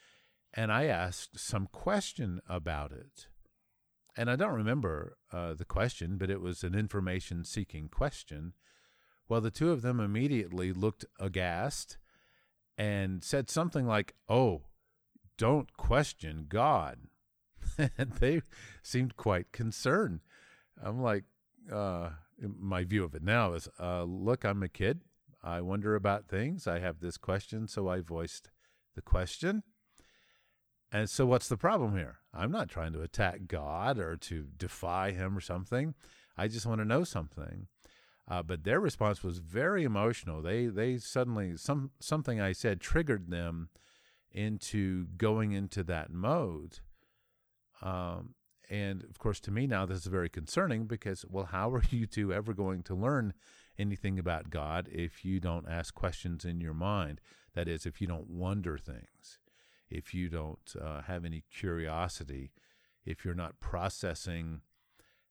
and 0.55 0.73
I 0.73 0.87
asked 0.87 1.39
some 1.39 1.67
question 1.67 2.41
about 2.49 2.91
it. 2.93 3.27
And 4.17 4.31
I 4.31 4.37
don't 4.37 4.55
remember 4.55 5.17
uh, 5.33 5.55
the 5.55 5.65
question, 5.65 6.17
but 6.19 6.31
it 6.31 6.41
was 6.41 6.65
an 6.65 6.75
information 6.75 7.45
seeking 7.45 7.89
question. 7.89 8.55
Well, 9.29 9.41
the 9.41 9.51
two 9.51 9.71
of 9.71 9.83
them 9.83 10.01
immediately 10.01 10.73
looked 10.73 11.05
aghast 11.19 11.99
and 12.77 13.23
said 13.23 13.49
something 13.49 13.87
like, 13.87 14.15
Oh, 14.29 14.63
don't 15.39 15.77
question 15.77 16.47
God. 16.49 16.99
and 17.79 18.13
they 18.15 18.43
seemed 18.83 19.17
quite 19.17 19.53
concerned. 19.53 20.21
I'm 20.83 21.01
like, 21.01 21.25
uh, 21.73 22.11
my 22.39 22.85
view 22.85 23.05
of 23.05 23.15
it 23.15 23.23
now 23.23 23.53
is 23.53 23.69
uh, 23.79 24.03
look, 24.05 24.45
I'm 24.45 24.63
a 24.63 24.69
kid. 24.69 25.01
I 25.43 25.61
wonder 25.61 25.95
about 25.95 26.29
things. 26.29 26.67
I 26.67 26.81
have 26.81 27.01
this 27.01 27.17
question, 27.17 27.69
so 27.69 27.89
I 27.89 28.01
voiced 28.01 28.51
the 28.95 29.03
question. 29.03 29.63
And 30.93 31.09
so, 31.09 31.25
what's 31.27 31.49
the 31.49 31.57
problem 31.57 31.97
here? 31.97 32.19
I'm 32.35 32.51
not 32.51 32.69
trying 32.69 32.93
to 32.95 33.03
attack 33.03 33.47
God 33.47 33.99
or 33.99 34.17
to 34.17 34.47
defy 34.57 35.13
Him 35.13 35.37
or 35.37 35.41
something. 35.41 35.95
I 36.37 36.49
just 36.49 36.67
want 36.67 36.81
to 36.81 36.85
know 36.85 37.05
something. 37.05 37.69
Uh, 38.29 38.43
but 38.43 38.65
their 38.65 38.81
response 38.81 39.23
was 39.23 39.39
very 39.39 39.85
emotional. 39.85 40.43
They 40.43 40.67
they 40.67 40.99
suddenly 40.99 41.57
some 41.57 41.91
something 42.01 42.41
I 42.41 42.53
said 42.53 42.81
triggered 42.81 43.31
them 43.31 43.71
into 44.33 45.07
going 45.17 45.53
into 45.53 45.83
that 45.85 46.13
mode. 46.13 46.79
Um, 47.83 48.35
and 48.69 49.03
of 49.05 49.19
course, 49.19 49.41
to 49.41 49.51
me 49.51 49.67
now, 49.67 49.85
this 49.85 49.99
is 49.99 50.07
very 50.07 50.29
concerning 50.29 50.85
because, 50.87 51.25
well, 51.29 51.47
how 51.47 51.73
are 51.73 51.83
you 51.91 52.07
two 52.07 52.33
ever 52.33 52.55
going 52.55 52.83
to 52.85 52.95
learn 52.95 53.35
anything 53.79 54.19
about 54.19 54.51
God 54.51 54.89
if 54.93 55.25
you 55.25 55.41
don't 55.41 55.69
ask 55.69 55.95
questions 55.95 56.45
in 56.45 56.61
your 56.61 56.75
mind? 56.75 57.21
That 57.55 57.67
is, 57.67 57.85
if 57.85 58.01
you 58.01 58.07
don't 58.07 58.31
wonder 58.31 58.79
things 58.79 59.41
if 59.91 60.15
you 60.15 60.29
don't 60.29 60.75
uh, 60.81 61.03
have 61.03 61.25
any 61.25 61.45
curiosity, 61.53 62.53
if 63.05 63.25
you're 63.25 63.35
not 63.35 63.61
processing 63.61 64.61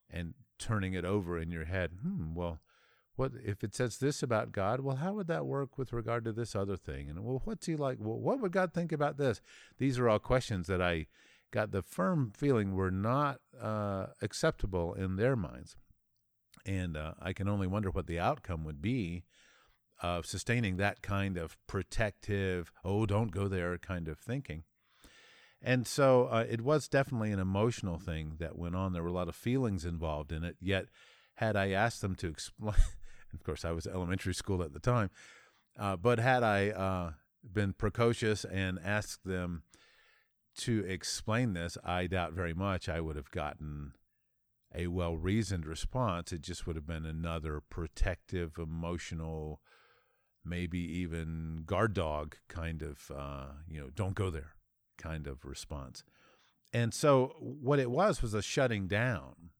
and 0.09 0.33
turning 0.57 0.93
it 0.93 1.05
over 1.05 1.39
in 1.39 1.51
your 1.51 1.65
head, 1.65 1.91
hmm, 2.01 2.33
well, 2.35 2.59
what 3.15 3.33
if 3.43 3.63
it 3.63 3.75
says 3.75 3.97
this 3.97 4.23
about 4.23 4.51
God? 4.51 4.79
Well, 4.79 4.97
how 4.97 5.13
would 5.13 5.27
that 5.27 5.45
work 5.45 5.77
with 5.77 5.91
regard 5.91 6.23
to 6.23 6.31
this 6.31 6.55
other 6.55 6.77
thing? 6.77 7.09
And 7.09 7.23
well, 7.23 7.41
what's 7.43 7.65
he 7.65 7.75
like? 7.75 7.97
Well, 7.99 8.17
what 8.17 8.39
would 8.39 8.53
God 8.53 8.73
think 8.73 8.91
about 8.91 9.17
this? 9.17 9.41
These 9.77 9.99
are 9.99 10.07
all 10.07 10.19
questions 10.19 10.67
that 10.67 10.81
I 10.81 11.07
got 11.51 11.71
the 11.71 11.81
firm 11.81 12.31
feeling 12.35 12.75
were 12.75 12.91
not 12.91 13.39
uh, 13.61 14.07
acceptable 14.21 14.93
in 14.93 15.17
their 15.17 15.35
minds. 15.35 15.75
And 16.65 16.95
uh, 16.95 17.13
I 17.21 17.33
can 17.33 17.49
only 17.49 17.67
wonder 17.67 17.89
what 17.89 18.07
the 18.07 18.19
outcome 18.19 18.63
would 18.63 18.81
be 18.81 19.23
of 20.01 20.25
sustaining 20.25 20.77
that 20.77 21.01
kind 21.01 21.37
of 21.37 21.57
protective, 21.67 22.71
oh, 22.83 23.05
don't 23.05 23.31
go 23.31 23.47
there 23.47 23.77
kind 23.77 24.07
of 24.07 24.17
thinking. 24.17 24.63
And 25.61 25.85
so 25.85 26.27
uh, 26.31 26.45
it 26.49 26.61
was 26.61 26.87
definitely 26.87 27.31
an 27.31 27.39
emotional 27.39 27.97
thing 27.97 28.35
that 28.39 28.57
went 28.57 28.75
on. 28.75 28.93
There 28.93 29.03
were 29.03 29.09
a 29.09 29.13
lot 29.13 29.27
of 29.27 29.35
feelings 29.35 29.83
involved 29.83 30.31
in 30.31 30.43
it. 30.43 30.55
Yet, 30.61 30.85
had 31.35 31.55
I 31.55 31.71
asked 31.71 32.01
them 32.01 32.15
to 32.15 32.27
explain, 32.27 32.75
of 33.33 33.43
course, 33.43 33.65
I 33.65 33.71
was 33.71 33.85
elementary 33.85 34.33
school 34.33 34.63
at 34.63 34.73
the 34.73 34.79
time, 34.79 35.09
uh, 35.77 35.97
but 35.97 36.19
had 36.19 36.43
I 36.43 36.69
uh, 36.69 37.11
been 37.43 37.73
precocious 37.73 38.45
and 38.45 38.79
asked 38.83 39.25
them 39.25 39.63
to 40.59 40.85
explain 40.85 41.53
this, 41.53 41.77
I 41.83 42.07
doubt 42.07 42.33
very 42.33 42.53
much 42.53 42.89
I 42.89 43.01
would 43.01 43.15
have 43.15 43.31
gotten 43.31 43.93
a 44.73 44.87
well 44.87 45.17
reasoned 45.17 45.65
response. 45.65 46.31
It 46.31 46.41
just 46.41 46.67
would 46.67 46.75
have 46.75 46.87
been 46.87 47.05
another 47.05 47.61
protective, 47.69 48.57
emotional 48.57 49.61
maybe 50.45 50.79
even 50.79 51.63
guard 51.65 51.93
dog 51.93 52.37
kind 52.47 52.81
of, 52.81 53.11
uh, 53.15 53.47
you 53.67 53.79
know, 53.79 53.89
don't 53.95 54.15
go 54.15 54.29
there 54.29 54.55
kind 54.97 55.27
of 55.27 55.45
response. 55.45 56.03
And 56.73 56.93
so 56.93 57.35
what 57.39 57.79
it 57.79 57.89
was 57.89 58.21
was 58.21 58.33
a 58.33 58.41
shutting 58.41 58.87
down. 58.87 59.51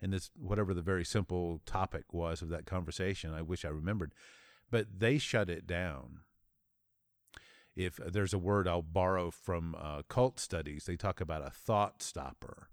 And 0.00 0.12
this, 0.12 0.30
whatever 0.36 0.74
the 0.74 0.82
very 0.82 1.04
simple 1.04 1.60
topic 1.64 2.12
was 2.12 2.42
of 2.42 2.50
that 2.50 2.66
conversation, 2.66 3.32
I 3.32 3.42
wish 3.42 3.64
I 3.64 3.68
remembered, 3.68 4.12
but 4.70 4.98
they 4.98 5.18
shut 5.18 5.48
it 5.48 5.66
down. 5.66 6.20
If 7.74 7.96
there's 7.96 8.34
a 8.34 8.38
word 8.38 8.68
I'll 8.68 8.82
borrow 8.82 9.30
from 9.30 9.74
uh, 9.78 10.02
cult 10.08 10.38
studies, 10.38 10.84
they 10.84 10.96
talk 10.96 11.20
about 11.20 11.44
a 11.44 11.50
thought 11.50 12.02
stopper 12.02 12.68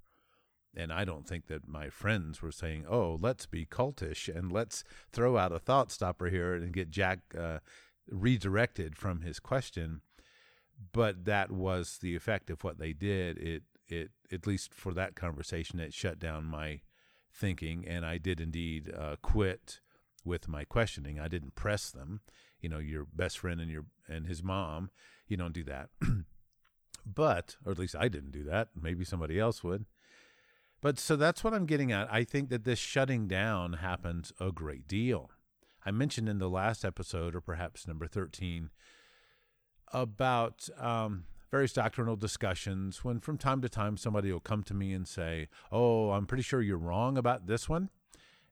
and 0.75 0.91
I 0.91 1.05
don't 1.05 1.27
think 1.27 1.47
that 1.47 1.67
my 1.67 1.89
friends 1.89 2.41
were 2.41 2.51
saying, 2.51 2.85
"Oh, 2.87 3.17
let's 3.19 3.45
be 3.45 3.65
cultish 3.65 4.33
and 4.33 4.51
let's 4.51 4.83
throw 5.11 5.37
out 5.37 5.51
a 5.51 5.59
thought 5.59 5.91
stopper 5.91 6.27
here 6.29 6.53
and 6.53 6.73
get 6.73 6.89
Jack 6.89 7.19
uh, 7.37 7.59
redirected 8.09 8.95
from 8.95 9.21
his 9.21 9.39
question." 9.39 10.01
But 10.93 11.25
that 11.25 11.51
was 11.51 11.99
the 12.01 12.15
effect 12.15 12.49
of 12.49 12.63
what 12.63 12.79
they 12.79 12.93
did. 12.93 13.37
It 13.37 13.63
it 13.87 14.11
at 14.31 14.47
least 14.47 14.73
for 14.73 14.93
that 14.93 15.15
conversation, 15.15 15.79
it 15.79 15.93
shut 15.93 16.19
down 16.19 16.45
my 16.45 16.81
thinking, 17.33 17.85
and 17.87 18.05
I 18.05 18.17
did 18.17 18.39
indeed 18.39 18.91
uh, 18.97 19.17
quit 19.21 19.81
with 20.23 20.47
my 20.47 20.63
questioning. 20.63 21.19
I 21.19 21.27
didn't 21.27 21.55
press 21.55 21.91
them. 21.91 22.21
You 22.61 22.69
know, 22.69 22.79
your 22.79 23.05
best 23.05 23.39
friend 23.39 23.59
and 23.59 23.69
your 23.69 23.85
and 24.07 24.27
his 24.27 24.43
mom. 24.43 24.89
You 25.27 25.37
don't 25.37 25.53
do 25.53 25.63
that. 25.65 25.89
but, 27.05 27.55
or 27.65 27.71
at 27.71 27.79
least 27.79 27.95
I 27.95 28.07
didn't 28.07 28.31
do 28.31 28.43
that. 28.45 28.69
Maybe 28.79 29.05
somebody 29.05 29.39
else 29.39 29.63
would. 29.63 29.85
But 30.81 30.97
so 30.97 31.15
that's 31.15 31.43
what 31.43 31.53
I'm 31.53 31.65
getting 31.67 31.91
at. 31.91 32.11
I 32.11 32.23
think 32.23 32.49
that 32.49 32.63
this 32.63 32.79
shutting 32.79 33.27
down 33.27 33.73
happens 33.73 34.33
a 34.39 34.51
great 34.51 34.87
deal. 34.87 35.29
I 35.85 35.91
mentioned 35.91 36.27
in 36.27 36.39
the 36.39 36.49
last 36.49 36.83
episode, 36.83 37.35
or 37.35 37.41
perhaps 37.41 37.87
number 37.87 38.07
13, 38.07 38.69
about 39.93 40.69
um, 40.79 41.25
various 41.51 41.73
doctrinal 41.73 42.15
discussions 42.15 43.03
when 43.03 43.19
from 43.19 43.37
time 43.37 43.61
to 43.61 43.69
time 43.69 43.97
somebody 43.97 44.31
will 44.31 44.39
come 44.39 44.63
to 44.63 44.73
me 44.73 44.93
and 44.93 45.07
say, 45.07 45.49
Oh, 45.71 46.11
I'm 46.11 46.25
pretty 46.25 46.43
sure 46.43 46.61
you're 46.61 46.77
wrong 46.77 47.17
about 47.17 47.45
this 47.45 47.69
one, 47.69 47.89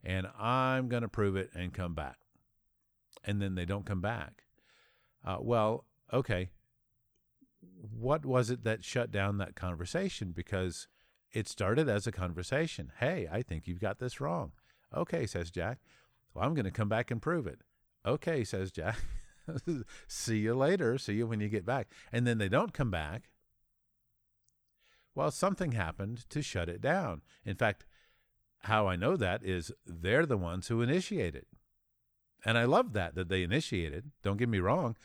and 0.03 0.27
I'm 0.37 0.87
going 0.87 1.03
to 1.03 1.07
prove 1.07 1.35
it 1.35 1.49
and 1.55 1.73
come 1.73 1.95
back. 1.95 2.17
And 3.23 3.41
then 3.41 3.55
they 3.55 3.65
don't 3.65 3.85
come 3.85 4.01
back. 4.01 4.43
Uh, 5.25 5.37
well, 5.39 5.85
okay. 6.13 6.49
What 7.61 8.25
was 8.25 8.49
it 8.49 8.63
that 8.63 8.83
shut 8.83 9.11
down 9.11 9.37
that 9.37 9.55
conversation? 9.55 10.31
Because 10.31 10.87
it 11.31 11.47
started 11.47 11.87
as 11.87 12.07
a 12.07 12.11
conversation. 12.11 12.91
Hey, 12.99 13.27
I 13.31 13.41
think 13.41 13.67
you've 13.67 13.79
got 13.79 13.99
this 13.99 14.19
wrong. 14.19 14.51
Okay, 14.95 15.25
says 15.25 15.51
Jack. 15.51 15.79
Well, 16.33 16.45
I'm 16.45 16.53
going 16.53 16.65
to 16.65 16.71
come 16.71 16.89
back 16.89 17.11
and 17.11 17.21
prove 17.21 17.47
it. 17.47 17.61
Okay, 18.05 18.43
says 18.43 18.71
Jack. 18.71 18.97
See 20.07 20.39
you 20.39 20.55
later. 20.55 20.97
See 20.97 21.13
you 21.13 21.27
when 21.27 21.39
you 21.39 21.49
get 21.49 21.65
back. 21.65 21.87
And 22.11 22.25
then 22.25 22.37
they 22.37 22.49
don't 22.49 22.73
come 22.73 22.91
back. 22.91 23.29
Well, 25.15 25.31
something 25.31 25.73
happened 25.73 26.29
to 26.29 26.41
shut 26.41 26.69
it 26.69 26.81
down. 26.81 27.21
In 27.43 27.55
fact, 27.55 27.85
how 28.63 28.87
I 28.87 28.95
know 28.95 29.15
that 29.17 29.43
is 29.43 29.71
they're 29.85 30.25
the 30.25 30.37
ones 30.37 30.67
who 30.67 30.81
initiated. 30.81 31.45
And 32.45 32.57
I 32.57 32.65
love 32.65 32.93
that, 32.93 33.15
that 33.15 33.29
they 33.29 33.43
initiated. 33.43 34.11
Don't 34.23 34.37
get 34.37 34.49
me 34.49 34.59
wrong. 34.59 34.95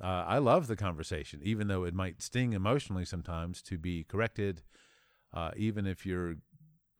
Uh, 0.00 0.24
I 0.26 0.38
love 0.38 0.66
the 0.66 0.76
conversation, 0.76 1.40
even 1.42 1.68
though 1.68 1.84
it 1.84 1.94
might 1.94 2.22
sting 2.22 2.54
emotionally 2.54 3.04
sometimes 3.04 3.62
to 3.62 3.78
be 3.78 4.04
corrected, 4.04 4.62
uh, 5.34 5.50
even 5.56 5.86
if 5.86 6.04
you're, 6.04 6.36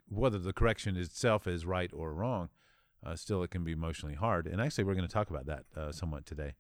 whether 0.09 0.39
the 0.39 0.53
correction 0.53 0.97
itself 0.97 1.47
is 1.47 1.65
right 1.65 1.91
or 1.93 2.15
wrong, 2.15 2.49
uh, 3.05 3.17
still 3.17 3.43
it 3.43 3.51
can 3.51 3.65
be 3.65 3.73
emotionally 3.73 4.15
hard. 4.15 4.47
And 4.47 4.61
actually, 4.61 4.85
we're 4.85 4.95
going 4.95 5.07
to 5.07 5.13
talk 5.13 5.31
about 5.31 5.47
that 5.47 5.65
uh, 5.77 5.93
somewhat 5.93 6.27
today. 6.27 6.55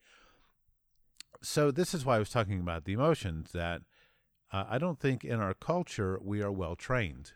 So, 1.43 1.71
this 1.71 1.95
is 1.95 2.05
why 2.05 2.17
I 2.17 2.19
was 2.19 2.31
talking 2.31 2.61
about 2.61 2.85
the 2.85 2.93
emotions 2.93 3.53
that 3.53 3.83
uh, 4.53 4.65
I 4.69 4.79
don't 4.79 5.01
think 5.01 5.25
in 5.25 5.41
our 5.41 5.55
culture 5.55 6.19
we 6.23 6.43
are 6.43 6.53
well 6.53 6.77
trained 6.77 7.33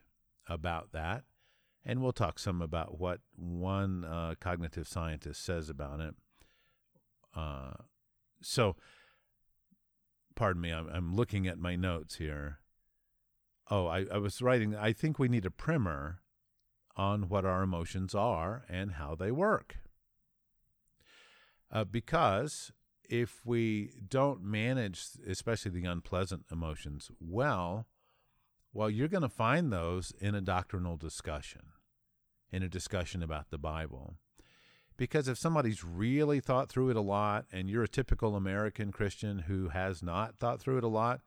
about 0.49 0.93
that. 0.93 1.25
And 1.85 2.02
we'll 2.02 2.12
talk 2.12 2.40
some 2.40 2.61
about 2.61 2.99
what 2.99 3.21
one 3.37 4.05
uh, 4.05 4.35
cognitive 4.40 4.88
scientist 4.88 5.45
says 5.45 5.71
about 5.71 6.00
it. 6.00 6.14
Uh, 7.35 7.75
so, 8.43 8.75
pardon 10.35 10.62
me, 10.62 10.73
I'm, 10.73 10.88
I'm, 10.88 11.14
looking 11.14 11.47
at 11.47 11.59
my 11.59 11.76
notes 11.76 12.16
here. 12.16 12.59
Oh, 13.70 13.87
I, 13.87 14.06
I 14.12 14.18
was 14.18 14.40
writing, 14.40 14.75
I 14.76 14.92
think 14.92 15.18
we 15.18 15.28
need 15.28 15.46
a 15.46 15.50
primer 15.50 16.20
on 16.96 17.28
what 17.28 17.44
our 17.44 17.62
emotions 17.62 18.14
are 18.14 18.64
and 18.68 18.92
how 18.92 19.14
they 19.14 19.30
work. 19.30 19.76
Uh, 21.70 21.85
because 21.85 22.73
if 23.08 23.44
we 23.44 23.90
don't 24.08 24.42
manage, 24.42 25.04
especially 25.28 25.73
the 25.73 25.85
unpleasant 25.85 26.44
emotions, 26.50 27.11
well, 27.20 27.87
well, 28.73 28.90
you're 28.90 29.08
going 29.08 29.23
to 29.23 29.28
find 29.28 29.73
those 29.73 30.12
in 30.20 30.35
a 30.35 30.40
doctrinal 30.40 30.96
discussion, 30.96 31.62
in 32.52 32.62
a 32.62 32.68
discussion 32.68 33.23
about 33.23 33.50
the 33.50 33.58
Bible. 33.58 34.16
Because 34.96 35.28
if 35.28 35.38
somebody's 35.38 35.85
really 35.85 36.40
thought 36.40 36.68
through 36.68 36.90
it 36.90 36.96
a 36.96 37.02
lot, 37.02 37.46
and 37.52 37.68
you're 37.68 37.82
a 37.82 37.88
typical 37.88 38.37
American 38.37 38.92
Christian 38.92 39.40
who 39.40 39.68
has 39.68 40.02
not 40.02 40.38
thought 40.38 40.61
through 40.61 40.78
it 40.78 40.85
a 40.85 40.88
lot, 40.88 41.20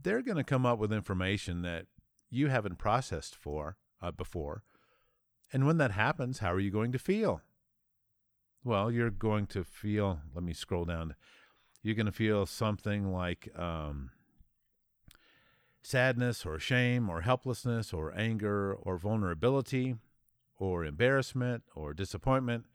they're 0.00 0.22
going 0.22 0.36
to 0.36 0.44
come 0.44 0.66
up 0.66 0.78
with 0.78 0.92
information 0.92 1.62
that 1.62 1.86
you 2.30 2.48
haven't 2.48 2.78
processed 2.78 3.36
for 3.36 3.76
uh, 4.00 4.10
before, 4.10 4.64
and 5.52 5.66
when 5.66 5.78
that 5.78 5.90
happens, 5.92 6.38
how 6.38 6.52
are 6.52 6.60
you 6.60 6.70
going 6.70 6.92
to 6.92 6.98
feel? 6.98 7.42
Well, 8.64 8.90
you're 8.90 9.10
going 9.10 9.46
to 9.48 9.64
feel, 9.64 10.20
let 10.34 10.44
me 10.44 10.52
scroll 10.52 10.84
down. 10.84 11.14
You're 11.82 11.96
going 11.96 12.06
to 12.06 12.12
feel 12.12 12.46
something 12.46 13.12
like 13.12 13.48
um, 13.58 14.10
sadness 15.82 16.46
or 16.46 16.58
shame 16.58 17.10
or 17.10 17.22
helplessness 17.22 17.92
or 17.92 18.16
anger 18.16 18.72
or 18.72 18.96
vulnerability 18.96 19.96
or 20.58 20.84
embarrassment 20.84 21.64
or 21.74 21.92
disappointment 21.92 22.66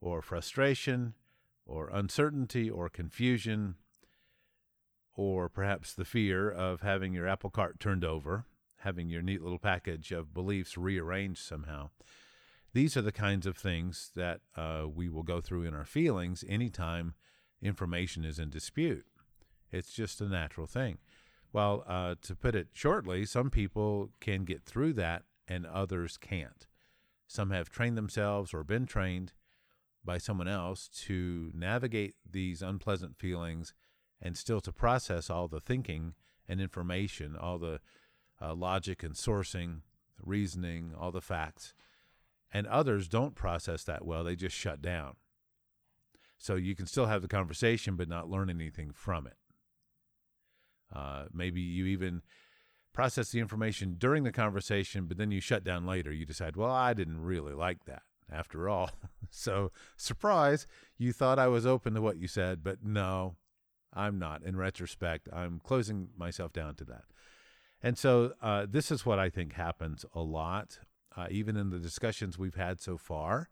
or 0.00 0.20
frustration 0.20 1.14
or 1.64 1.88
uncertainty 1.90 2.68
or 2.68 2.88
confusion 2.88 3.76
or 5.16 5.48
perhaps 5.48 5.94
the 5.94 6.04
fear 6.04 6.50
of 6.50 6.82
having 6.82 7.12
your 7.12 7.26
apple 7.26 7.50
cart 7.50 7.80
turned 7.80 8.04
over, 8.04 8.44
having 8.80 9.08
your 9.08 9.22
neat 9.22 9.42
little 9.42 9.58
package 9.58 10.12
of 10.12 10.34
beliefs 10.34 10.76
rearranged 10.76 11.40
somehow. 11.40 11.88
These 12.74 12.96
are 12.96 13.02
the 13.02 13.12
kinds 13.12 13.46
of 13.46 13.56
things 13.56 14.10
that 14.14 14.40
uh, 14.54 14.84
we 14.94 15.08
will 15.08 15.22
go 15.22 15.40
through 15.40 15.62
in 15.62 15.74
our 15.74 15.86
feelings 15.86 16.44
anytime 16.46 17.14
information 17.62 18.24
is 18.24 18.38
in 18.38 18.50
dispute. 18.50 19.06
It's 19.72 19.92
just 19.92 20.20
a 20.20 20.28
natural 20.28 20.66
thing. 20.66 20.98
Well, 21.52 21.84
uh, 21.86 22.16
to 22.22 22.36
put 22.36 22.54
it 22.54 22.68
shortly, 22.74 23.24
some 23.24 23.48
people 23.48 24.10
can 24.20 24.44
get 24.44 24.64
through 24.64 24.92
that 24.94 25.22
and 25.48 25.64
others 25.64 26.18
can't. 26.18 26.66
Some 27.26 27.50
have 27.50 27.70
trained 27.70 27.96
themselves 27.96 28.52
or 28.52 28.62
been 28.62 28.84
trained 28.84 29.32
by 30.04 30.18
someone 30.18 30.48
else 30.48 30.88
to 31.06 31.50
navigate 31.54 32.14
these 32.30 32.60
unpleasant 32.62 33.16
feelings 33.16 33.72
and 34.20 34.36
still 34.36 34.60
to 34.60 34.72
process 34.72 35.30
all 35.30 35.48
the 35.48 35.60
thinking 35.60 36.14
and 36.48 36.60
information, 36.60 37.36
all 37.36 37.58
the 37.58 37.80
uh, 38.40 38.54
logic 38.54 39.02
and 39.02 39.14
sourcing, 39.14 39.80
reasoning, 40.22 40.92
all 40.98 41.10
the 41.10 41.20
facts. 41.20 41.74
And 42.52 42.66
others 42.66 43.08
don't 43.08 43.34
process 43.34 43.84
that 43.84 44.04
well 44.04 44.24
they 44.24 44.36
just 44.36 44.56
shut 44.56 44.80
down. 44.80 45.16
So 46.38 46.54
you 46.54 46.74
can 46.74 46.86
still 46.86 47.06
have 47.06 47.22
the 47.22 47.28
conversation 47.28 47.96
but 47.96 48.08
not 48.08 48.30
learn 48.30 48.50
anything 48.50 48.92
from 48.92 49.26
it. 49.26 49.36
Uh, 50.94 51.24
maybe 51.32 51.60
you 51.60 51.86
even 51.86 52.22
process 52.92 53.30
the 53.30 53.40
information 53.40 53.96
during 53.98 54.22
the 54.22 54.32
conversation 54.32 55.06
but 55.06 55.18
then 55.18 55.30
you 55.30 55.40
shut 55.40 55.64
down 55.64 55.86
later. 55.86 56.12
You 56.12 56.24
decide 56.24 56.56
well 56.56 56.70
i 56.70 56.94
didn't 56.94 57.20
really 57.20 57.52
like 57.52 57.84
that 57.84 58.02
after 58.30 58.68
all. 58.68 58.90
So 59.28 59.72
surprise 59.96 60.68
you 60.98 61.12
thought 61.12 61.38
i 61.38 61.48
was 61.48 61.66
open 61.66 61.94
to 61.94 62.00
what 62.00 62.16
you 62.16 62.28
said 62.28 62.62
but 62.62 62.84
no 62.84 63.34
i'm 63.96 64.18
not 64.18 64.42
in 64.42 64.56
retrospect 64.56 65.28
i'm 65.32 65.60
closing 65.64 66.08
myself 66.16 66.52
down 66.52 66.74
to 66.74 66.84
that 66.84 67.04
and 67.82 67.98
so 67.98 68.32
uh, 68.42 68.66
this 68.68 68.90
is 68.90 69.04
what 69.04 69.18
i 69.18 69.28
think 69.28 69.54
happens 69.54 70.04
a 70.14 70.20
lot 70.20 70.78
uh, 71.16 71.26
even 71.30 71.56
in 71.56 71.70
the 71.70 71.78
discussions 71.78 72.38
we've 72.38 72.56
had 72.56 72.80
so 72.80 72.98
far. 72.98 73.48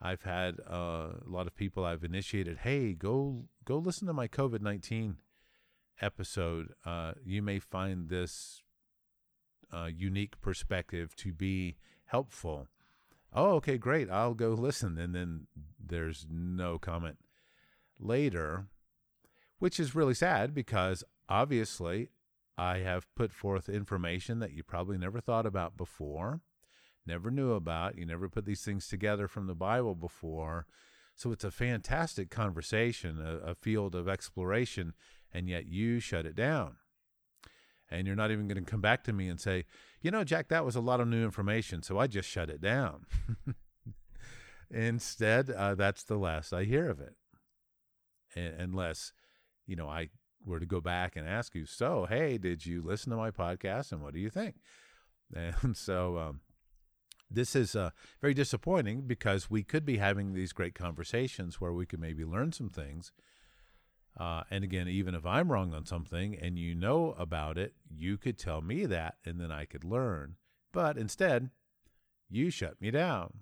I've 0.00 0.22
had 0.22 0.60
uh, 0.60 1.08
a 1.26 1.28
lot 1.28 1.48
of 1.48 1.56
people 1.56 1.84
I've 1.84 2.04
initiated. 2.04 2.58
Hey, 2.58 2.92
go 2.94 3.46
go 3.64 3.78
listen 3.78 4.06
to 4.06 4.12
my 4.12 4.28
COVID 4.28 4.60
nineteen 4.60 5.16
episode. 6.00 6.68
Uh, 6.86 7.14
you 7.24 7.42
may 7.42 7.58
find 7.58 8.08
this 8.08 8.62
uh, 9.72 9.88
unique 9.92 10.40
perspective 10.40 11.16
to 11.16 11.32
be 11.32 11.78
helpful. 12.04 12.68
Oh, 13.32 13.56
okay, 13.56 13.76
great. 13.76 14.08
I'll 14.08 14.34
go 14.34 14.50
listen. 14.50 14.96
And 14.98 15.14
then 15.14 15.48
there's 15.84 16.26
no 16.30 16.78
comment 16.78 17.18
later, 17.98 18.68
which 19.58 19.80
is 19.80 19.94
really 19.94 20.14
sad 20.14 20.54
because 20.54 21.04
obviously 21.28 22.10
I 22.56 22.78
have 22.78 23.12
put 23.14 23.32
forth 23.32 23.68
information 23.68 24.38
that 24.40 24.52
you 24.52 24.62
probably 24.62 24.98
never 24.98 25.20
thought 25.20 25.46
about 25.46 25.76
before 25.76 26.40
never 27.08 27.30
knew 27.30 27.52
about. 27.54 27.98
You 27.98 28.06
never 28.06 28.28
put 28.28 28.44
these 28.44 28.62
things 28.62 28.86
together 28.86 29.26
from 29.26 29.48
the 29.48 29.54
Bible 29.54 29.96
before. 29.96 30.66
So 31.16 31.32
it's 31.32 31.42
a 31.42 31.50
fantastic 31.50 32.30
conversation, 32.30 33.20
a, 33.20 33.50
a 33.50 33.54
field 33.56 33.96
of 33.96 34.06
exploration, 34.08 34.92
and 35.32 35.48
yet 35.48 35.66
you 35.66 35.98
shut 35.98 36.26
it 36.26 36.36
down. 36.36 36.76
And 37.90 38.06
you're 38.06 38.14
not 38.14 38.30
even 38.30 38.46
going 38.46 38.62
to 38.62 38.70
come 38.70 38.82
back 38.82 39.02
to 39.04 39.12
me 39.12 39.28
and 39.28 39.40
say, 39.40 39.64
you 40.02 40.10
know, 40.10 40.22
Jack, 40.22 40.48
that 40.48 40.64
was 40.64 40.76
a 40.76 40.80
lot 40.80 41.00
of 41.00 41.08
new 41.08 41.24
information, 41.24 41.82
so 41.82 41.98
I 41.98 42.06
just 42.06 42.28
shut 42.28 42.50
it 42.50 42.60
down. 42.60 43.06
Instead, 44.70 45.50
uh, 45.50 45.74
that's 45.74 46.04
the 46.04 46.18
last 46.18 46.52
I 46.52 46.64
hear 46.64 46.90
of 46.90 47.00
it. 47.00 47.16
unless, 48.36 49.12
you 49.68 49.76
know, 49.76 49.88
I 49.88 50.08
were 50.44 50.58
to 50.58 50.66
go 50.66 50.80
back 50.80 51.14
and 51.14 51.28
ask 51.28 51.54
you, 51.54 51.66
so, 51.66 52.06
hey, 52.08 52.38
did 52.38 52.66
you 52.66 52.82
listen 52.82 53.10
to 53.10 53.16
my 53.16 53.30
podcast 53.30 53.92
and 53.92 54.02
what 54.02 54.14
do 54.14 54.20
you 54.20 54.30
think? 54.30 54.56
And 55.34 55.76
so, 55.76 56.16
um, 56.16 56.40
this 57.30 57.54
is 57.54 57.76
uh, 57.76 57.90
very 58.22 58.32
disappointing 58.32 59.02
because 59.02 59.50
we 59.50 59.62
could 59.62 59.84
be 59.84 59.98
having 59.98 60.32
these 60.32 60.54
great 60.54 60.74
conversations 60.74 61.60
where 61.60 61.74
we 61.74 61.84
could 61.84 62.00
maybe 62.00 62.24
learn 62.24 62.52
some 62.52 62.70
things. 62.70 63.12
Uh, 64.18 64.44
and 64.50 64.64
again, 64.64 64.88
even 64.88 65.14
if 65.14 65.26
I'm 65.26 65.52
wrong 65.52 65.74
on 65.74 65.84
something 65.84 66.34
and 66.34 66.58
you 66.58 66.74
know 66.74 67.14
about 67.18 67.58
it, 67.58 67.74
you 67.94 68.16
could 68.16 68.38
tell 68.38 68.62
me 68.62 68.86
that 68.86 69.16
and 69.24 69.38
then 69.38 69.52
I 69.52 69.66
could 69.66 69.84
learn. 69.84 70.36
But 70.72 70.96
instead, 70.96 71.50
you 72.30 72.50
shut 72.50 72.80
me 72.80 72.90
down. 72.90 73.40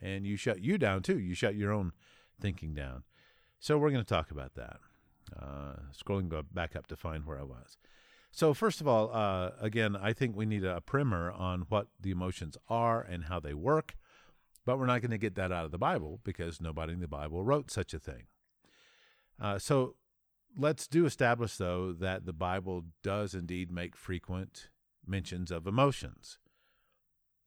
And 0.00 0.26
you 0.26 0.36
shut 0.36 0.60
you 0.60 0.78
down 0.78 1.02
too. 1.02 1.18
You 1.18 1.34
shut 1.34 1.54
your 1.54 1.72
own 1.72 1.92
thinking 2.40 2.74
down. 2.74 3.04
So 3.58 3.78
we're 3.78 3.90
going 3.90 4.04
to 4.04 4.08
talk 4.08 4.30
about 4.30 4.54
that. 4.54 4.78
Uh, 5.38 5.74
scrolling 5.92 6.30
back 6.52 6.76
up 6.76 6.86
to 6.86 6.96
find 6.96 7.24
where 7.24 7.38
I 7.38 7.44
was. 7.44 7.76
So, 8.30 8.52
first 8.52 8.80
of 8.80 8.88
all, 8.88 9.10
uh, 9.12 9.52
again, 9.60 9.96
I 9.96 10.12
think 10.12 10.36
we 10.36 10.44
need 10.44 10.64
a 10.64 10.80
primer 10.80 11.30
on 11.30 11.66
what 11.68 11.86
the 12.00 12.10
emotions 12.10 12.56
are 12.68 13.00
and 13.00 13.24
how 13.24 13.38
they 13.38 13.54
work, 13.54 13.94
but 14.66 14.78
we're 14.78 14.86
not 14.86 15.02
going 15.02 15.12
to 15.12 15.18
get 15.18 15.36
that 15.36 15.52
out 15.52 15.64
of 15.64 15.70
the 15.70 15.78
Bible 15.78 16.20
because 16.24 16.60
nobody 16.60 16.92
in 16.92 17.00
the 17.00 17.06
Bible 17.06 17.44
wrote 17.44 17.70
such 17.70 17.94
a 17.94 17.98
thing. 17.98 18.24
Uh, 19.40 19.58
so, 19.58 19.94
let's 20.58 20.86
do 20.88 21.06
establish, 21.06 21.56
though, 21.56 21.92
that 21.92 22.26
the 22.26 22.32
Bible 22.32 22.84
does 23.02 23.34
indeed 23.34 23.70
make 23.70 23.96
frequent 23.96 24.68
mentions 25.06 25.50
of 25.50 25.66
emotions. 25.66 26.38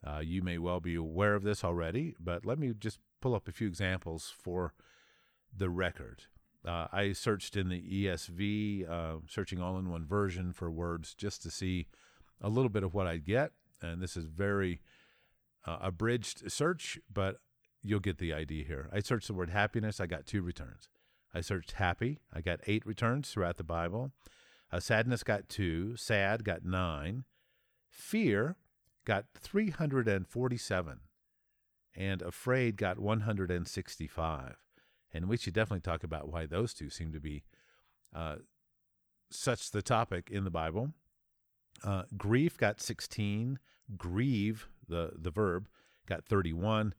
Uh, 0.06 0.20
you 0.20 0.42
may 0.42 0.58
well 0.58 0.80
be 0.80 0.96
aware 0.96 1.36
of 1.36 1.44
this 1.44 1.64
already, 1.64 2.16
but 2.20 2.46
let 2.46 2.60
me 2.60 2.74
just 2.78 3.00
pull 3.20 3.36
up 3.36 3.48
a 3.48 3.52
few 3.52 3.68
examples 3.68 4.34
for 4.36 4.74
the 5.56 5.70
record. 5.70 6.24
Uh, 6.66 6.88
I 6.92 7.14
searched 7.14 7.56
in 7.56 7.70
the 7.70 7.82
ESV, 7.82 8.90
uh, 8.90 9.18
searching 9.28 9.62
all 9.62 9.78
in 9.78 9.90
one 9.90 10.06
version 10.06 10.52
for 10.54 10.70
words 10.70 11.14
just 11.14 11.42
to 11.44 11.52
see 11.52 11.88
a 12.42 12.50
little 12.50 12.70
bit 12.70 12.84
of 12.84 12.94
what 12.94 13.08
I'd 13.08 13.26
get. 13.26 13.52
And 13.82 14.02
this 14.02 14.18
is 14.18 14.26
very 14.26 14.82
uh, 15.66 15.78
abridged 15.82 16.52
search, 16.52 17.00
but 17.12 17.38
you'll 17.84 18.00
get 18.00 18.18
the 18.18 18.34
idea 18.34 18.66
here. 18.66 18.90
I 18.92 19.00
searched 19.00 19.28
the 19.28 19.34
word 19.34 19.50
happiness, 19.50 20.00
I 20.00 20.08
got 20.08 20.26
two 20.26 20.42
returns. 20.42 20.90
I 21.34 21.42
searched 21.42 21.74
happy, 21.74 22.20
I 22.34 22.42
got 22.42 22.60
eight 22.68 22.86
returns 22.86 23.30
throughout 23.30 23.58
the 23.58 23.64
Bible. 23.64 24.12
Uh, 24.72 24.80
sadness 24.80 25.24
got 25.24 25.48
two, 25.48 25.96
sad 25.96 26.44
got 26.44 26.66
nine, 26.66 27.24
fear 27.90 28.58
got 29.06 29.26
347, 29.40 31.00
and 31.96 32.22
afraid 32.22 32.76
got 32.76 33.00
165 33.00 34.67
and 35.14 35.28
we 35.28 35.38
should 35.38 35.54
definitely 35.54 35.82
talk 35.82 36.04
about 36.04 36.30
why 36.30 36.46
those 36.46 36.74
two 36.74 36.90
seem 36.90 37.12
to 37.14 37.20
be 37.20 37.44
uh, 38.16 38.36
such 39.30 39.72
the 39.72 39.82
topic 39.82 40.30
in 40.32 40.44
the 40.44 40.52
Bible. 40.52 40.92
Uh, 41.84 42.04
grief 42.18 42.58
got 42.58 42.82
16. 42.82 43.60
Grieve, 43.96 44.68
the, 44.88 45.12
the 45.16 45.32
verb, 45.32 45.68
got 46.08 46.26
31. 46.26 46.94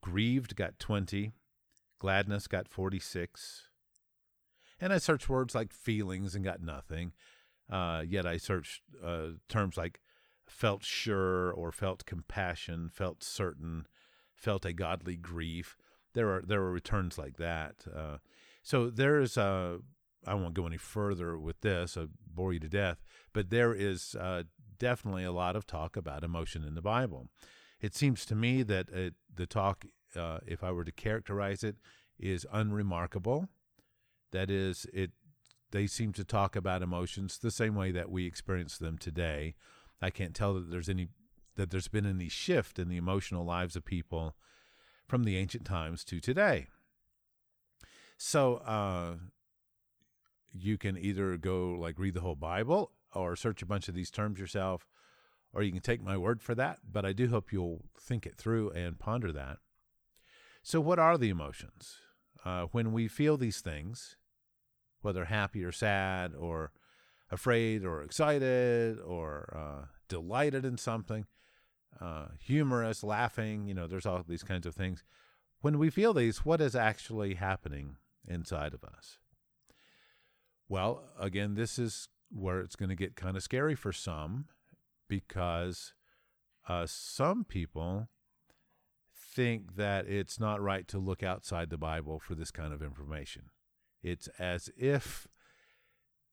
Grieved 0.00 0.56
got 0.56 0.78
20. 0.78 1.32
Gladness 1.98 2.46
got 2.46 2.68
46. 2.68 3.68
And 4.80 4.92
I 4.92 4.98
searched 4.98 5.28
words 5.28 5.54
like 5.54 5.72
feelings 5.72 6.34
and 6.34 6.44
got 6.44 6.62
nothing. 6.62 7.12
Uh, 7.70 8.02
yet 8.06 8.26
I 8.26 8.38
searched 8.38 8.82
uh, 9.04 9.32
terms 9.48 9.76
like 9.76 10.00
felt 10.46 10.84
sure 10.84 11.52
or 11.52 11.70
felt 11.70 12.06
compassion, 12.06 12.88
felt 12.92 13.22
certain, 13.22 13.86
felt 14.34 14.64
a 14.64 14.72
godly 14.72 15.16
grief 15.16 15.76
there 16.14 16.30
are 16.30 16.42
there 16.42 16.60
are 16.60 16.70
returns 16.70 17.18
like 17.18 17.36
that. 17.36 17.84
Uh, 17.94 18.18
so 18.62 18.90
there 18.90 19.20
is 19.20 19.38
uh, 19.38 19.78
I 20.26 20.34
won't 20.34 20.54
go 20.54 20.66
any 20.66 20.76
further 20.76 21.38
with 21.38 21.60
this. 21.60 21.96
I 21.96 22.06
bore 22.26 22.52
you 22.52 22.60
to 22.60 22.68
death, 22.68 23.02
but 23.32 23.50
there 23.50 23.74
is 23.74 24.14
uh, 24.14 24.44
definitely 24.78 25.24
a 25.24 25.32
lot 25.32 25.56
of 25.56 25.66
talk 25.66 25.96
about 25.96 26.24
emotion 26.24 26.64
in 26.64 26.74
the 26.74 26.82
Bible. 26.82 27.28
It 27.80 27.94
seems 27.94 28.26
to 28.26 28.34
me 28.34 28.62
that 28.64 28.90
it, 28.90 29.14
the 29.34 29.46
talk, 29.46 29.86
uh, 30.14 30.38
if 30.46 30.62
I 30.62 30.70
were 30.72 30.84
to 30.84 30.92
characterize 30.92 31.64
it, 31.64 31.76
is 32.18 32.46
unremarkable. 32.52 33.48
That 34.32 34.50
is, 34.50 34.86
it 34.92 35.12
they 35.70 35.86
seem 35.86 36.12
to 36.14 36.24
talk 36.24 36.56
about 36.56 36.82
emotions 36.82 37.38
the 37.38 37.50
same 37.50 37.74
way 37.74 37.92
that 37.92 38.10
we 38.10 38.26
experience 38.26 38.76
them 38.76 38.98
today. 38.98 39.54
I 40.02 40.10
can't 40.10 40.34
tell 40.34 40.54
that 40.54 40.70
there's 40.70 40.88
any 40.88 41.08
that 41.56 41.70
there's 41.70 41.88
been 41.88 42.06
any 42.06 42.28
shift 42.28 42.78
in 42.78 42.88
the 42.88 42.96
emotional 42.96 43.44
lives 43.44 43.76
of 43.76 43.84
people 43.84 44.36
from 45.10 45.24
the 45.24 45.36
ancient 45.36 45.64
times 45.64 46.04
to 46.04 46.20
today. 46.20 46.68
So 48.16 48.56
uh, 48.58 49.14
you 50.52 50.78
can 50.78 50.96
either 50.96 51.36
go 51.36 51.76
like 51.78 51.98
read 51.98 52.14
the 52.14 52.20
whole 52.20 52.36
Bible 52.36 52.92
or 53.12 53.34
search 53.34 53.60
a 53.60 53.66
bunch 53.66 53.88
of 53.88 53.94
these 53.96 54.10
terms 54.10 54.38
yourself, 54.38 54.86
or 55.52 55.64
you 55.64 55.72
can 55.72 55.80
take 55.80 56.00
my 56.00 56.16
word 56.16 56.40
for 56.40 56.54
that. 56.54 56.78
But 56.88 57.04
I 57.04 57.12
do 57.12 57.28
hope 57.28 57.52
you'll 57.52 57.86
think 58.00 58.24
it 58.24 58.36
through 58.36 58.70
and 58.70 59.00
ponder 59.00 59.32
that. 59.32 59.58
So, 60.62 60.80
what 60.80 61.00
are 61.00 61.18
the 61.18 61.30
emotions? 61.30 61.96
Uh, 62.44 62.66
when 62.70 62.92
we 62.92 63.08
feel 63.08 63.36
these 63.36 63.60
things, 63.60 64.16
whether 65.02 65.24
happy 65.24 65.64
or 65.64 65.72
sad, 65.72 66.34
or 66.38 66.70
afraid 67.32 67.84
or 67.84 68.00
excited, 68.02 69.00
or 69.00 69.52
uh, 69.56 69.86
delighted 70.08 70.64
in 70.64 70.78
something, 70.78 71.26
uh, 72.00 72.26
humorous, 72.38 73.02
laughing, 73.02 73.66
you 73.66 73.74
know, 73.74 73.86
there's 73.86 74.06
all 74.06 74.22
these 74.26 74.42
kinds 74.42 74.66
of 74.66 74.74
things. 74.74 75.04
When 75.60 75.78
we 75.78 75.90
feel 75.90 76.14
these, 76.14 76.44
what 76.44 76.60
is 76.60 76.74
actually 76.74 77.34
happening 77.34 77.96
inside 78.26 78.74
of 78.74 78.84
us? 78.84 79.18
Well, 80.68 81.02
again, 81.18 81.54
this 81.54 81.78
is 81.78 82.08
where 82.30 82.60
it's 82.60 82.76
going 82.76 82.88
to 82.88 82.94
get 82.94 83.16
kind 83.16 83.36
of 83.36 83.42
scary 83.42 83.74
for 83.74 83.92
some 83.92 84.46
because 85.08 85.92
uh, 86.68 86.86
some 86.86 87.44
people 87.44 88.08
think 89.12 89.76
that 89.76 90.06
it's 90.06 90.38
not 90.38 90.62
right 90.62 90.86
to 90.88 90.98
look 90.98 91.22
outside 91.22 91.70
the 91.70 91.78
Bible 91.78 92.18
for 92.18 92.34
this 92.34 92.50
kind 92.50 92.72
of 92.72 92.82
information. 92.82 93.50
It's 94.02 94.28
as 94.38 94.70
if 94.76 95.26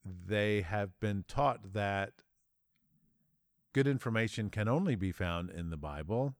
they 0.06 0.62
have 0.62 1.00
been 1.00 1.26
taught 1.28 1.74
that 1.74 2.14
good 3.74 3.88
information 3.88 4.50
can 4.50 4.68
only 4.68 4.96
be 4.96 5.12
found 5.12 5.50
in 5.50 5.70
the 5.70 5.78
Bible, 5.78 6.36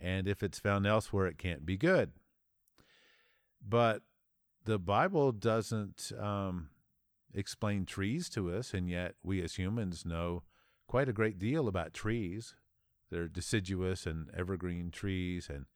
and 0.00 0.26
if 0.26 0.42
it's 0.42 0.58
found 0.58 0.86
elsewhere, 0.86 1.26
it 1.26 1.38
can't 1.38 1.66
be 1.66 1.76
good. 1.76 2.12
But 3.66 4.02
the 4.64 4.78
Bible 4.78 5.32
doesn't 5.32 6.12
um, 6.18 6.70
explain 7.34 7.86
trees 7.86 8.28
to 8.30 8.52
us, 8.54 8.74
and 8.74 8.88
yet 8.88 9.14
we 9.22 9.42
as 9.42 9.56
humans 9.56 10.04
know 10.04 10.42
quite 10.86 11.08
a 11.08 11.12
great 11.12 11.38
deal 11.38 11.68
about 11.68 11.94
trees. 11.94 12.54
They're 13.10 13.28
deciduous 13.28 14.06
and 14.06 14.30
evergreen 14.36 14.90
trees, 14.90 15.48
and 15.48 15.66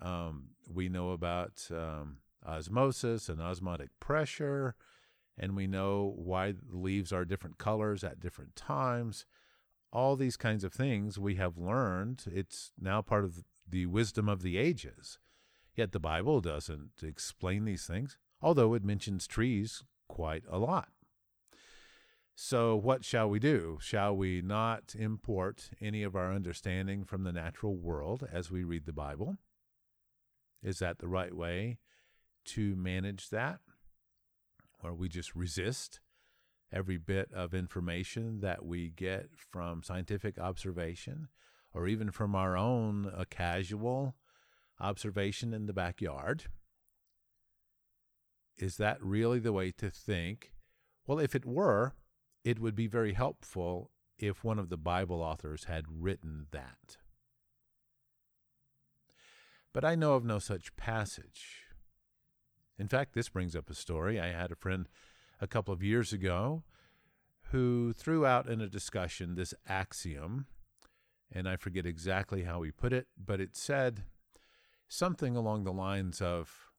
um, 0.00 0.50
we 0.72 0.88
know 0.88 1.10
about 1.10 1.66
um, 1.70 2.18
osmosis 2.44 3.28
and 3.28 3.40
osmotic 3.40 3.90
pressure, 4.00 4.74
and 5.38 5.56
we 5.56 5.66
know 5.66 6.12
why 6.16 6.54
leaves 6.68 7.12
are 7.12 7.24
different 7.24 7.58
colors 7.58 8.04
at 8.04 8.20
different 8.20 8.54
times 8.54 9.24
all 9.94 10.16
these 10.16 10.36
kinds 10.36 10.64
of 10.64 10.72
things 10.72 11.18
we 11.18 11.36
have 11.36 11.56
learned. 11.56 12.24
It's 12.26 12.72
now 12.78 13.00
part 13.00 13.24
of 13.24 13.44
the 13.66 13.86
wisdom 13.86 14.28
of 14.28 14.42
the 14.42 14.58
ages. 14.58 15.18
Yet 15.74 15.92
the 15.92 16.00
Bible 16.00 16.40
doesn't 16.40 17.02
explain 17.02 17.64
these 17.64 17.86
things, 17.86 18.18
although 18.42 18.74
it 18.74 18.84
mentions 18.84 19.26
trees 19.26 19.84
quite 20.08 20.44
a 20.50 20.58
lot. 20.58 20.88
So, 22.36 22.74
what 22.74 23.04
shall 23.04 23.30
we 23.30 23.38
do? 23.38 23.78
Shall 23.80 24.16
we 24.16 24.42
not 24.42 24.96
import 24.98 25.70
any 25.80 26.02
of 26.02 26.16
our 26.16 26.32
understanding 26.32 27.04
from 27.04 27.22
the 27.22 27.32
natural 27.32 27.76
world 27.76 28.26
as 28.32 28.50
we 28.50 28.64
read 28.64 28.86
the 28.86 28.92
Bible? 28.92 29.36
Is 30.60 30.80
that 30.80 30.98
the 30.98 31.06
right 31.06 31.32
way 31.32 31.78
to 32.46 32.74
manage 32.74 33.30
that? 33.30 33.60
Or 34.82 34.94
we 34.94 35.08
just 35.08 35.36
resist 35.36 36.00
every 36.72 36.96
bit 36.96 37.30
of 37.32 37.54
information 37.54 38.40
that 38.40 38.64
we 38.64 38.90
get 38.90 39.28
from 39.36 39.82
scientific 39.82 40.38
observation 40.38 41.28
or 41.72 41.88
even 41.88 42.10
from 42.10 42.34
our 42.34 42.56
own 42.56 43.06
uh, 43.06 43.24
casual 43.28 44.16
observation 44.80 45.52
in 45.52 45.66
the 45.66 45.72
backyard. 45.72 46.44
Is 48.56 48.76
that 48.76 49.02
really 49.02 49.40
the 49.40 49.52
way 49.52 49.72
to 49.72 49.90
think? 49.90 50.52
Well, 51.06 51.18
if 51.18 51.34
it 51.34 51.44
were, 51.44 51.94
it 52.44 52.60
would 52.60 52.74
be 52.74 52.86
very 52.86 53.14
helpful 53.14 53.90
if 54.18 54.44
one 54.44 54.58
of 54.58 54.68
the 54.68 54.76
Bible 54.76 55.20
authors 55.20 55.64
had 55.64 55.84
written 55.88 56.46
that. 56.52 56.98
But 59.72 59.84
I 59.84 59.96
know 59.96 60.14
of 60.14 60.24
no 60.24 60.38
such 60.38 60.76
passage. 60.76 61.64
In 62.78 62.86
fact, 62.86 63.14
this 63.14 63.28
brings 63.28 63.56
up 63.56 63.68
a 63.68 63.74
story. 63.74 64.20
I 64.20 64.28
had 64.28 64.52
a 64.52 64.56
friend 64.56 64.88
a 65.44 65.46
couple 65.46 65.74
of 65.74 65.82
years 65.82 66.10
ago 66.12 66.62
who 67.50 67.92
threw 67.92 68.24
out 68.24 68.48
in 68.48 68.62
a 68.62 68.66
discussion 68.66 69.34
this 69.34 69.52
axiom, 69.68 70.46
and 71.30 71.46
I 71.46 71.56
forget 71.56 71.84
exactly 71.84 72.44
how 72.44 72.62
he 72.62 72.70
put 72.70 72.94
it, 72.94 73.08
but 73.22 73.40
it 73.40 73.54
said 73.54 74.04
something 74.88 75.36
along 75.36 75.64
the 75.64 75.72
lines 75.72 76.22
of, 76.22 76.70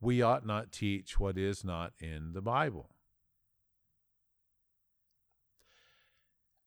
We 0.00 0.20
ought 0.20 0.44
not 0.44 0.72
teach 0.72 1.20
what 1.20 1.38
is 1.38 1.64
not 1.64 1.92
in 2.00 2.32
the 2.32 2.42
Bible. 2.42 2.90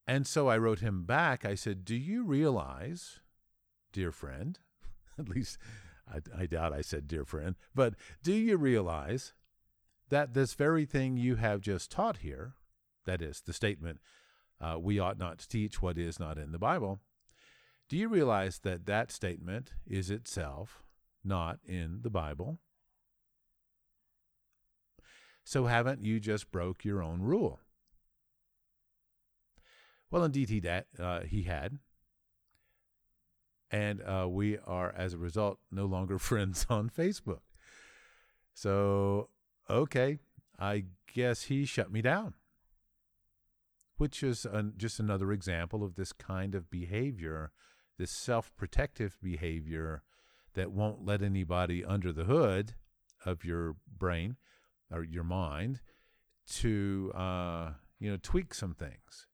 And 0.07 0.25
so 0.25 0.47
I 0.47 0.57
wrote 0.57 0.79
him 0.79 1.03
back. 1.03 1.43
I 1.43 1.55
said, 1.55 1.83
Do 1.83 1.95
you 1.95 2.23
realize, 2.23 3.19
dear 3.91 4.13
friend, 4.13 4.59
at 5.19 5.27
least 5.27 5.57
I, 6.07 6.19
I, 6.43 6.45
doubt 6.45 6.71
I 6.71 6.81
said 6.81 7.07
dear 7.07 7.25
friend, 7.25 7.55
but 7.73 7.95
do 8.23 8.33
you 8.33 8.57
realize 8.57 9.33
that 10.09 10.33
this 10.33 10.53
very 10.53 10.85
thing 10.85 11.17
you 11.17 11.35
have 11.35 11.61
just 11.61 11.91
taught 11.91 12.17
here, 12.17 12.53
that 13.05 13.21
is, 13.21 13.41
the 13.41 13.53
statement, 13.53 13.99
uh, 14.61 14.77
we 14.79 14.99
ought 14.99 15.17
not 15.17 15.39
to 15.39 15.47
teach 15.47 15.81
what 15.81 15.97
is 15.97 16.19
not 16.19 16.37
in 16.37 16.51
the 16.51 16.59
Bible, 16.59 17.01
Do 17.87 17.97
you 17.97 18.07
realize 18.07 18.59
that 18.59 18.85
that 18.87 19.11
statement 19.11 19.73
is 19.85 20.09
itself 20.09 20.83
not 21.23 21.59
in 21.65 21.99
the 22.01 22.09
Bible? 22.09 22.59
So 25.43 25.65
haven't 25.65 26.01
you 26.03 26.19
just 26.19 26.51
broke 26.51 26.83
your 26.83 27.03
own 27.03 27.21
rule? 27.21 27.59
Well, 30.09 30.23
indeed, 30.23 30.49
he, 30.49 30.59
da- 30.59 30.81
uh, 30.97 31.21
he 31.21 31.43
had. 31.43 31.77
And 33.69 34.01
uh, 34.01 34.27
we 34.29 34.57
are, 34.65 34.93
as 34.95 35.13
a 35.13 35.17
result, 35.17 35.59
no 35.71 35.85
longer 35.85 36.17
friends 36.29 36.65
on 36.69 36.89
Facebook. 36.89 37.41
So, 38.53 39.29
okay, 39.69 40.19
I 40.59 40.85
guess 41.13 41.43
he 41.43 41.65
shut 41.65 41.91
me 41.91 42.01
down, 42.01 42.33
which 43.97 44.23
is 44.23 44.45
an, 44.45 44.73
just 44.77 44.99
another 44.99 45.31
example 45.31 45.83
of 45.83 45.95
this 45.95 46.13
kind 46.13 46.55
of 46.55 46.69
behavior, 46.69 47.51
this 47.97 48.11
self 48.11 48.55
protective 48.55 49.17
behavior 49.21 50.03
that 50.53 50.71
won't 50.71 51.05
let 51.05 51.21
anybody 51.21 51.83
under 51.83 52.11
the 52.11 52.25
hood 52.25 52.73
of 53.25 53.43
your 53.43 53.75
brain 53.97 54.37
or 54.91 55.03
your 55.03 55.23
mind 55.23 55.81
to 56.47 57.11
uh, 57.15 57.71
you 57.99 58.09
know 58.09 58.17
tweak 58.21 58.53
some 58.53 58.73
things. 58.73 59.27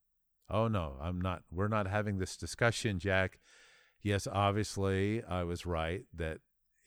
Oh 0.50 0.68
no, 0.68 0.96
I'm 1.02 1.22
not. 1.22 1.44
We're 1.52 1.68
not 1.68 1.88
having 1.88 2.18
this 2.18 2.36
discussion, 2.38 3.00
Jack. 3.00 3.40
Yes, 4.02 4.28
obviously 4.32 5.24
I 5.24 5.44
was 5.44 5.66
right 5.66 6.04
that 6.16 6.40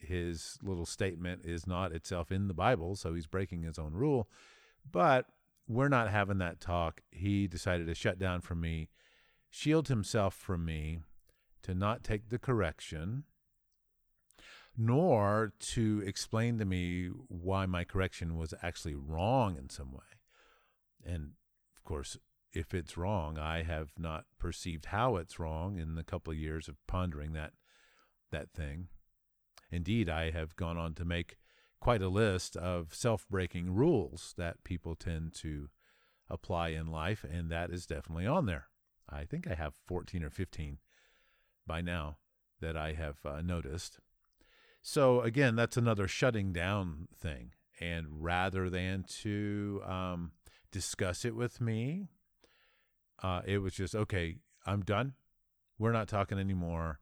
his 0.05 0.57
little 0.61 0.85
statement 0.85 1.41
is 1.45 1.67
not 1.67 1.91
itself 1.91 2.31
in 2.31 2.47
the 2.47 2.53
Bible, 2.53 2.95
so 2.95 3.13
he's 3.13 3.27
breaking 3.27 3.63
his 3.63 3.79
own 3.79 3.93
rule. 3.93 4.29
But 4.89 5.25
we're 5.67 5.89
not 5.89 6.09
having 6.09 6.37
that 6.39 6.59
talk. 6.59 7.01
He 7.11 7.47
decided 7.47 7.87
to 7.87 7.95
shut 7.95 8.19
down 8.19 8.41
from 8.41 8.61
me, 8.61 8.89
shield 9.49 9.87
himself 9.87 10.35
from 10.35 10.63
me, 10.65 10.99
to 11.63 11.73
not 11.73 12.03
take 12.03 12.29
the 12.29 12.37
correction 12.37 13.23
nor 14.77 15.53
to 15.59 16.03
explain 16.05 16.57
to 16.57 16.65
me 16.65 17.07
why 17.27 17.65
my 17.65 17.83
correction 17.83 18.37
was 18.37 18.53
actually 18.61 18.95
wrong 18.95 19.57
in 19.57 19.69
some 19.69 19.91
way. 19.91 19.99
And 21.05 21.31
of 21.77 21.83
course, 21.83 22.17
if 22.51 22.73
it's 22.73 22.97
wrong, 22.97 23.37
I 23.37 23.63
have 23.63 23.91
not 23.97 24.25
perceived 24.39 24.87
how 24.87 25.15
it's 25.17 25.39
wrong 25.39 25.77
in 25.77 25.95
the 25.95 26.03
couple 26.03 26.31
of 26.31 26.39
years 26.39 26.67
of 26.67 26.75
pondering 26.87 27.33
that 27.33 27.53
that 28.31 28.51
thing. 28.51 28.87
Indeed, 29.75 30.09
I 30.09 30.31
have 30.31 30.55
gone 30.55 30.77
on 30.77 30.93
to 30.95 31.05
make 31.05 31.37
quite 31.81 32.01
a 32.01 32.07
list 32.07 32.55
of 32.55 32.95
self-breaking 32.95 33.75
rules 33.75 34.33
that 34.37 34.63
people 34.63 34.95
tend 34.95 35.33
to 35.35 35.69
apply 36.29 36.69
in 36.69 36.87
life, 36.87 37.25
and 37.29 37.51
that 37.51 37.69
is 37.69 37.85
definitely 37.85 38.25
on 38.25 38.45
there. 38.45 38.67
I 39.09 39.25
think 39.25 39.47
I 39.47 39.53
have 39.53 39.73
14 39.85 40.23
or 40.23 40.29
15 40.29 40.79
by 41.67 41.81
now 41.81 42.17
that 42.61 42.77
I 42.77 42.93
have 42.93 43.17
uh, 43.25 43.41
noticed. 43.41 43.99
So 44.81 45.21
again, 45.21 45.55
that's 45.55 45.77
another 45.77 46.07
shutting 46.07 46.53
down 46.53 47.09
thing. 47.13 47.51
And 47.81 48.07
rather 48.09 48.69
than 48.69 49.03
to 49.21 49.81
um, 49.85 50.31
discuss 50.71 51.25
it 51.25 51.35
with 51.35 51.59
me, 51.59 52.07
uh, 53.21 53.41
it 53.45 53.57
was 53.57 53.73
just 53.73 53.93
okay. 53.93 54.37
I'm 54.65 54.81
done. 54.81 55.13
We're 55.77 55.91
not 55.91 56.07
talking 56.07 56.39
anymore. 56.39 56.99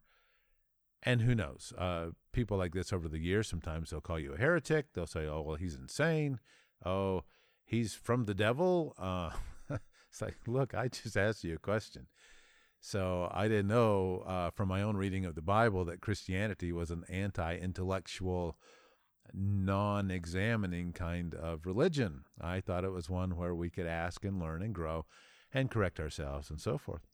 And 1.06 1.22
who 1.22 1.36
knows? 1.36 1.74
Uh, 1.78 2.12
people 2.32 2.58
like 2.58 2.74
this 2.74 2.94
over 2.94 3.10
the 3.10 3.20
years, 3.20 3.48
sometimes 3.48 3.90
they'll 3.90 4.02
call 4.02 4.20
you 4.20 4.34
a 4.34 4.38
heretic. 4.38 4.94
They'll 4.94 5.06
say, 5.06 5.28
"Oh, 5.28 5.42
well, 5.42 5.58
he's 5.58 5.76
insane. 5.76 6.40
Oh, 6.86 7.24
he's 7.66 7.94
from 7.94 8.26
the 8.26 8.34
devil." 8.34 8.96
Uh, 8.98 9.32
it's 10.10 10.22
like, 10.22 10.38
look, 10.48 10.74
I 10.74 10.88
just 10.88 11.18
asked 11.18 11.44
you 11.44 11.56
a 11.56 11.60
question. 11.60 12.08
So 12.80 13.30
I 13.34 13.48
didn't 13.48 13.68
know 13.68 14.24
uh, 14.28 14.50
from 14.52 14.70
my 14.70 14.82
own 14.82 14.98
reading 14.98 15.26
of 15.26 15.36
the 15.36 15.42
Bible 15.42 15.86
that 15.86 16.02
Christianity 16.02 16.72
was 16.72 16.92
an 16.92 17.04
anti 17.10 17.58
intellectual, 17.58 18.58
non 19.34 20.10
examining 20.10 20.94
kind 20.94 21.34
of 21.34 21.66
religion. 21.66 22.24
I 22.42 22.62
thought 22.62 22.84
it 22.84 22.92
was 22.92 23.10
one 23.10 23.36
where 23.36 23.56
we 23.56 23.70
could 23.70 23.88
ask 23.88 24.24
and 24.24 24.40
learn 24.40 24.62
and 24.62 24.74
grow 24.74 25.06
and 25.54 25.72
correct 25.72 26.00
ourselves 26.00 26.50
and 26.50 26.60
so 26.60 26.78
forth. 26.78 27.08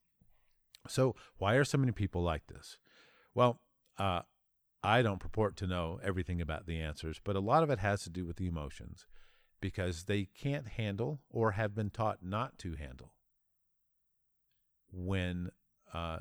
So, 0.87 1.15
why 1.37 1.55
are 1.55 1.65
so 1.65 1.77
many 1.77 1.91
people 1.91 2.23
like 2.23 2.47
this? 2.47 2.77
Well, 3.35 3.59
uh, 3.99 4.21
I 4.81 5.01
don't 5.01 5.19
purport 5.19 5.57
to 5.57 5.67
know 5.67 5.99
everything 6.03 6.41
about 6.41 6.65
the 6.65 6.79
answers, 6.79 7.19
but 7.23 7.35
a 7.35 7.41
lot 7.41 7.63
of 7.63 7.69
it 7.69 7.79
has 7.79 8.03
to 8.03 8.09
do 8.09 8.25
with 8.25 8.37
the 8.37 8.47
emotions 8.47 9.05
because 9.61 10.05
they 10.05 10.23
can't 10.23 10.69
handle 10.69 11.19
or 11.29 11.51
have 11.51 11.75
been 11.75 11.89
taught 11.89 12.19
not 12.23 12.57
to 12.59 12.75
handle 12.75 13.13
when 14.91 15.49
uh, 15.93 16.19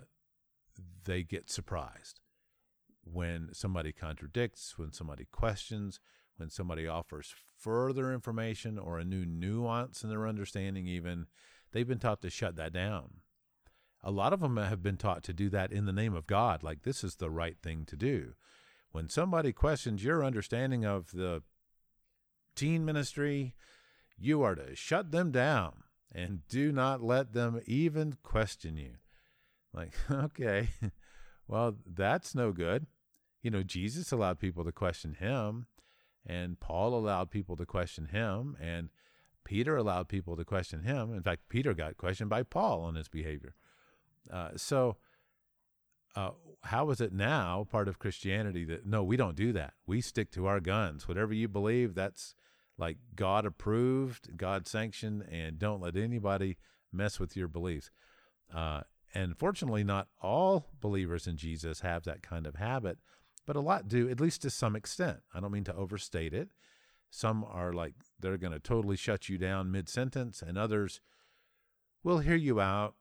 they 1.05 1.23
get 1.23 1.51
surprised 1.51 2.21
when 3.05 3.49
somebody 3.53 3.93
contradicts, 3.93 4.77
when 4.77 4.93
somebody 4.93 5.27
questions, 5.31 6.01
when 6.37 6.51
somebody 6.51 6.87
offers 6.87 7.35
further 7.59 8.12
information 8.12 8.79
or 8.79 8.99
a 8.99 9.05
new 9.05 9.25
nuance 9.25 10.03
in 10.03 10.11
their 10.11 10.27
understanding, 10.27 10.87
even, 10.87 11.27
they've 11.73 11.88
been 11.88 11.99
taught 11.99 12.21
to 12.23 12.31
shut 12.31 12.57
that 12.57 12.73
down. 12.73 13.21
A 14.03 14.11
lot 14.11 14.33
of 14.33 14.41
them 14.41 14.57
have 14.57 14.83
been 14.83 14.97
taught 14.97 15.25
to 15.25 15.33
do 15.33 15.49
that 15.51 15.73
in 15.73 15.87
the 15.87 15.93
name 15.93 16.15
of 16.15 16.27
God, 16.27 16.63
like 16.63 16.83
this 16.83 17.03
is 17.03 17.17
the 17.17 17.31
right 17.31 17.57
thing 17.63 17.85
to 17.87 17.97
do. 17.97 18.35
When 18.93 19.09
somebody 19.09 19.53
questions 19.53 20.05
your 20.05 20.25
understanding 20.25 20.85
of 20.85 21.11
the 21.11 21.43
teen 22.55 22.85
ministry, 22.85 23.55
you 24.17 24.43
are 24.43 24.55
to 24.55 24.75
shut 24.75 25.11
them 25.11 25.31
down 25.31 25.83
and 26.13 26.47
do 26.49 26.73
not 26.73 27.03
let 27.03 27.33
them 27.33 27.61
even 27.67 28.17
question 28.23 28.77
you. 28.77 28.95
Like, 29.73 29.95
okay, 30.11 30.71
well, 31.47 31.77
that's 31.87 32.35
no 32.35 32.53
good. 32.53 32.87
You 33.43 33.51
know, 33.51 33.63
Jesus 33.63 34.11
allowed 34.11 34.41
people 34.41 34.65
to 34.65 34.73
question 34.73 35.15
him, 35.15 35.67
and 36.27 36.59
Paul 36.59 36.95
allowed 36.95 37.31
people 37.31 37.57
to 37.57 37.67
question 37.67 38.07
him, 38.07 38.57
and 38.61 38.91
Peter 39.45 39.77
allowed 39.77 40.09
people 40.09 40.37
to 40.37 40.45
question 40.45 40.83
him. 40.83 41.15
In 41.15 41.23
fact, 41.23 41.49
Peter 41.49 41.73
got 41.75 41.97
questioned 41.97 42.31
by 42.31 42.43
Paul 42.43 42.83
on 42.83 42.97
his 42.97 43.09
behavior. 43.09 43.55
Uh, 44.31 44.51
so, 44.57 44.97
uh, 46.17 46.31
how 46.65 46.91
is 46.91 47.01
it 47.01 47.13
now 47.13 47.67
part 47.71 47.89
of 47.89 47.99
Christianity 47.99 48.65
that 48.65 48.87
no, 48.87 49.05
we 49.05 49.17
don't 49.17 49.37
do 49.37 49.53
that? 49.53 49.75
We 49.87 50.01
stick 50.01 50.31
to 50.33 50.47
our 50.47 50.61
guns. 50.61 51.07
Whatever 51.07 51.33
you 51.33 51.49
believe, 51.49 51.95
that's 51.95 52.35
like 52.77 52.99
God 53.15 53.45
approved, 53.45 54.37
God 54.37 54.67
sanctioned, 54.67 55.25
and 55.31 55.59
don't 55.59 55.81
let 55.81 55.97
anybody 55.97 56.57
mess 56.93 57.21
with 57.21 57.37
your 57.37 57.49
beliefs. 57.49 57.91
Uh, 58.55 58.83
and 59.15 59.37
fortunately, 59.37 59.85
not 59.85 60.09
all 60.21 60.67
believers 60.81 61.27
in 61.27 61.37
Jesus 61.37 61.81
have 61.81 62.05
that 62.05 62.23
kind 62.23 62.47
of 62.47 62.57
habit, 62.57 62.99
but 63.47 63.57
a 63.57 63.61
lot 63.61 63.89
do, 63.89 64.09
at 64.09 64.21
least 64.21 64.43
to 64.43 64.51
some 64.51 64.77
extent. 64.77 65.21
I 65.35 65.41
don't 65.41 65.53
mean 65.53 65.65
to 65.65 65.75
overstate 65.75 66.35
it. 66.35 66.51
Some 67.11 67.45
are 67.49 67.73
like 67.73 67.95
they're 68.21 68.37
going 68.37 68.53
to 68.53 68.61
totally 68.61 68.97
shut 68.97 69.29
you 69.29 69.39
down 69.39 69.71
mid 69.71 69.89
sentence, 69.89 70.43
and 70.43 70.59
others 70.59 71.01
will 72.05 72.19
hear 72.19 72.37
you 72.37 72.61
out, 72.61 72.95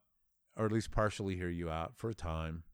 or 0.58 0.66
at 0.66 0.72
least 0.72 0.90
partially 0.90 1.36
hear 1.36 1.48
you 1.48 1.70
out 1.70 1.96
for 1.96 2.10
a 2.10 2.14
time. 2.14 2.64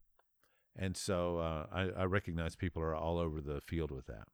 And 0.75 0.97
so 0.97 1.37
uh, 1.37 1.67
I, 1.71 2.01
I 2.01 2.03
recognize 2.05 2.55
people 2.55 2.81
are 2.81 2.95
all 2.95 3.17
over 3.19 3.39
the 3.39 3.61
field 3.61 3.91
with 3.91 4.07
that. 4.07 4.27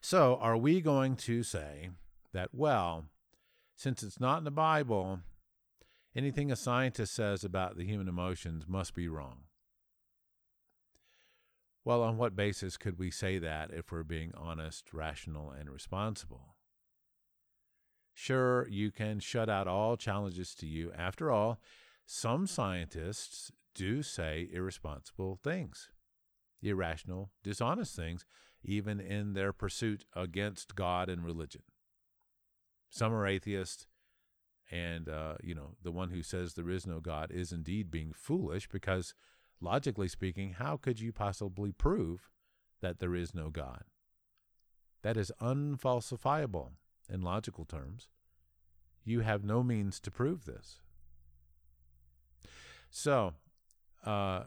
So, 0.00 0.36
are 0.40 0.56
we 0.56 0.80
going 0.80 1.14
to 1.16 1.44
say 1.44 1.90
that, 2.32 2.48
well, 2.52 3.04
since 3.76 4.02
it's 4.02 4.18
not 4.18 4.38
in 4.38 4.44
the 4.44 4.50
Bible, 4.50 5.20
anything 6.16 6.50
a 6.50 6.56
scientist 6.56 7.14
says 7.14 7.44
about 7.44 7.76
the 7.76 7.84
human 7.84 8.08
emotions 8.08 8.64
must 8.66 8.94
be 8.94 9.06
wrong? 9.06 9.42
Well, 11.84 12.02
on 12.02 12.16
what 12.16 12.34
basis 12.34 12.76
could 12.76 12.98
we 12.98 13.10
say 13.10 13.38
that 13.38 13.70
if 13.72 13.92
we're 13.92 14.02
being 14.02 14.32
honest, 14.36 14.92
rational, 14.92 15.50
and 15.50 15.70
responsible? 15.70 16.56
Sure, 18.12 18.68
you 18.68 18.90
can 18.90 19.20
shut 19.20 19.48
out 19.48 19.68
all 19.68 19.96
challenges 19.96 20.54
to 20.56 20.66
you. 20.66 20.92
After 20.96 21.30
all, 21.30 21.60
some 22.06 22.46
scientists 22.46 23.52
do 23.74 24.02
say 24.02 24.48
irresponsible 24.52 25.38
things, 25.42 25.90
irrational, 26.62 27.30
dishonest 27.42 27.96
things 27.96 28.24
even 28.64 29.00
in 29.00 29.34
their 29.34 29.52
pursuit 29.52 30.04
against 30.14 30.74
God 30.74 31.08
and 31.08 31.24
religion. 31.24 31.62
Some 32.90 33.12
are 33.12 33.26
atheists, 33.26 33.86
and 34.70 35.08
uh, 35.08 35.36
you 35.42 35.54
know 35.54 35.76
the 35.82 35.92
one 35.92 36.10
who 36.10 36.22
says 36.22 36.54
there 36.54 36.70
is 36.70 36.86
no 36.86 37.00
God 37.00 37.30
is 37.30 37.52
indeed 37.52 37.90
being 37.90 38.12
foolish 38.12 38.68
because, 38.68 39.14
logically 39.60 40.08
speaking, 40.08 40.52
how 40.58 40.76
could 40.76 41.00
you 41.00 41.12
possibly 41.12 41.72
prove 41.72 42.28
that 42.80 42.98
there 42.98 43.14
is 43.14 43.34
no 43.34 43.48
God? 43.50 43.84
That 45.02 45.16
is 45.16 45.32
unfalsifiable 45.40 46.72
in 47.08 47.22
logical 47.22 47.64
terms. 47.64 48.08
You 49.04 49.20
have 49.20 49.42
no 49.42 49.62
means 49.62 49.98
to 50.00 50.10
prove 50.10 50.44
this. 50.44 50.81
So, 52.94 53.32
uh, 54.04 54.44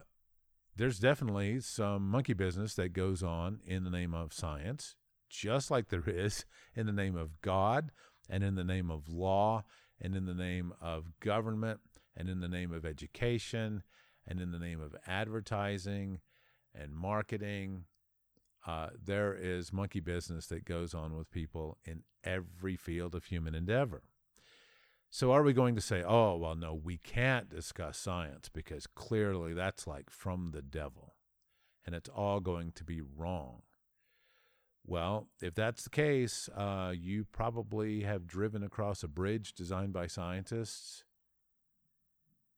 there's 0.76 1.00
definitely 1.00 1.62
some 1.62 2.08
monkey 2.08 2.34
business 2.34 2.76
that 2.76 2.94
goes 2.94 3.24
on 3.24 3.60
in 3.66 3.84
the 3.84 3.90
name 3.90 4.14
of 4.14 4.34
science, 4.34 4.96
just 5.28 5.72
like 5.72 5.90
there 5.90 6.04
is 6.08 6.46
in 6.76 6.86
the 6.86 6.94
name 6.94 7.18
of 7.18 7.42
God 7.42 7.92
and 8.30 8.44
in 8.44 8.54
the 8.54 8.64
name 8.64 8.92
of 8.92 9.10
law 9.10 9.64
and 10.00 10.16
in 10.16 10.28
the 10.28 10.36
name 10.36 10.74
of 10.80 11.20
government 11.20 11.80
and 12.16 12.30
in 12.30 12.40
the 12.40 12.48
name 12.48 12.72
of 12.72 12.86
education 12.86 13.82
and 14.28 14.40
in 14.40 14.52
the 14.52 14.60
name 14.60 14.80
of 14.80 14.96
advertising 15.08 16.20
and 16.76 16.94
marketing. 16.94 17.86
Uh, 18.68 18.90
there 19.04 19.34
is 19.34 19.74
monkey 19.74 20.00
business 20.00 20.46
that 20.48 20.66
goes 20.66 20.94
on 20.94 21.18
with 21.18 21.32
people 21.32 21.80
in 21.84 22.04
every 22.24 22.76
field 22.76 23.16
of 23.16 23.26
human 23.26 23.56
endeavor. 23.56 24.04
So, 25.10 25.32
are 25.32 25.44
we 25.44 25.54
going 25.54 25.76
to 25.76 25.82
say, 25.82 26.04
oh, 26.04 26.36
well, 26.36 26.56
no, 26.56 26.74
we 26.74 26.98
can't 26.98 27.50
discuss 27.50 27.98
science 27.98 28.50
because 28.50 28.86
clearly 28.86 29.54
that's 29.54 29.88
like 29.88 30.10
from 30.10 30.52
the 30.52 30.62
devil 30.62 31.16
and 31.86 31.96
it's 31.96 32.10
all 32.10 32.40
going 32.40 32.74
to 32.74 32.84
be 32.84 33.02
wrong? 33.02 33.62
Well, 34.86 35.30
if 35.42 35.56
that's 35.56 35.84
the 35.84 35.90
case, 35.90 36.50
uh, 36.56 36.94
you 36.96 37.26
probably 37.32 38.02
have 38.02 38.28
driven 38.28 38.62
across 38.62 39.04
a 39.04 39.08
bridge 39.08 39.54
designed 39.54 39.94
by 39.94 40.08
scientists 40.08 41.06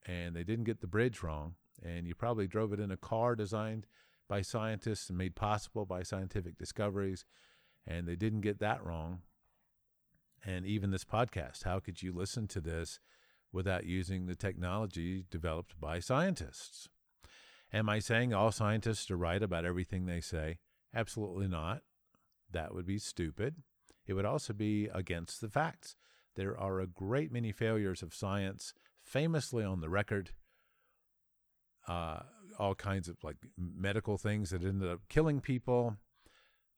and 0.08 0.36
they 0.36 0.44
didn't 0.44 0.66
get 0.66 0.82
the 0.82 0.88
bridge 0.88 1.22
wrong. 1.22 1.56
And 1.84 2.08
you 2.08 2.16
probably 2.16 2.48
drove 2.48 2.74
it 2.74 2.80
in 2.80 2.90
a 2.90 2.98
car 2.98 3.36
designed 3.36 3.86
by 4.28 4.42
scientists 4.42 5.10
and 5.10 5.18
made 5.18 5.36
possible 5.36 5.86
by 5.86 6.04
scientific 6.04 6.58
discoveries, 6.58 7.24
and 7.86 8.08
they 8.08 8.16
didn't 8.16 8.42
get 8.42 8.60
that 8.60 8.84
wrong. 8.84 9.22
And 10.46 10.66
even 10.66 10.92
this 10.92 11.04
podcast, 11.04 11.64
how 11.64 11.80
could 11.80 12.02
you 12.02 12.14
listen 12.14 12.48
to 12.50 12.62
this 12.62 13.00
without 13.52 13.86
using 13.86 14.26
the 14.26 14.36
technology 14.36 15.26
developed 15.30 15.80
by 15.80 16.00
scientists? 16.00 16.88
Am 17.74 17.90
I 17.90 18.00
saying 18.00 18.34
all 18.34 18.52
scientists 18.52 19.12
are 19.12 19.18
right 19.18 19.42
about 19.42 19.66
everything 19.66 20.06
they 20.06 20.22
say? 20.22 20.60
Absolutely 20.96 21.48
not. 21.48 21.82
That 22.52 22.74
would 22.74 22.86
be 22.86 22.98
stupid. 22.98 23.58
It 24.06 24.14
would 24.14 24.26
also 24.26 24.54
be 24.54 24.88
against 24.94 25.42
the 25.42 25.50
facts. 25.50 25.96
There 26.36 26.58
are 26.58 26.80
a 26.80 26.88
great 26.88 27.32
many 27.32 27.52
failures 27.52 28.02
of 28.02 28.14
science 28.14 28.74
famously 29.04 29.64
on 29.64 29.82
the 29.82 29.90
record. 29.90 30.32
Uh, 31.88 32.20
all 32.58 32.76
kinds 32.76 33.08
of 33.08 33.18
like 33.24 33.38
medical 33.58 34.18
things 34.18 34.50
that 34.52 34.64
ended 34.64 34.90
up 34.90 35.02
killing 35.10 35.42
people, 35.42 35.98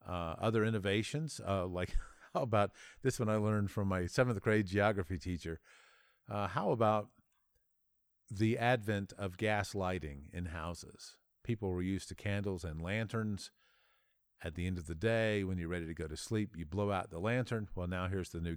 uh, 0.08 0.36
other 0.40 0.66
innovations, 0.66 1.40
uh, 1.48 1.66
like 1.66 1.96
how 2.34 2.42
about 2.42 2.72
this 3.02 3.20
one 3.20 3.30
I 3.30 3.36
learned 3.36 3.72
from 3.72 3.88
my 3.88 4.06
seventh 4.06 4.42
grade 4.42 4.68
geography 4.68 5.18
teacher? 5.18 5.60
Uh, 6.30 6.48
how 6.48 6.72
about 6.72 7.08
the 8.30 8.58
advent 8.58 9.14
of 9.18 9.38
gas 9.38 9.74
lighting 9.74 10.30
in 10.32 10.48
houses? 10.48 11.16
People 11.44 11.72
were 11.72 11.82
used 11.82 12.10
to 12.10 12.16
candles 12.16 12.64
and 12.64 12.82
lanterns. 12.82 13.52
At 14.42 14.56
the 14.56 14.68
end 14.68 14.78
of 14.78 14.88
the 14.88 14.96
day, 14.96 15.44
when 15.44 15.58
you're 15.58 15.68
ready 15.68 15.86
to 15.86 15.94
go 15.94 16.08
to 16.08 16.16
sleep, 16.16 16.56
you 16.56 16.66
blow 16.66 16.92
out 16.92 17.10
the 17.10 17.20
lantern. 17.20 17.68
Well, 17.76 17.88
now 17.88 18.08
here's 18.08 18.30
the 18.30 18.40
new 18.40 18.48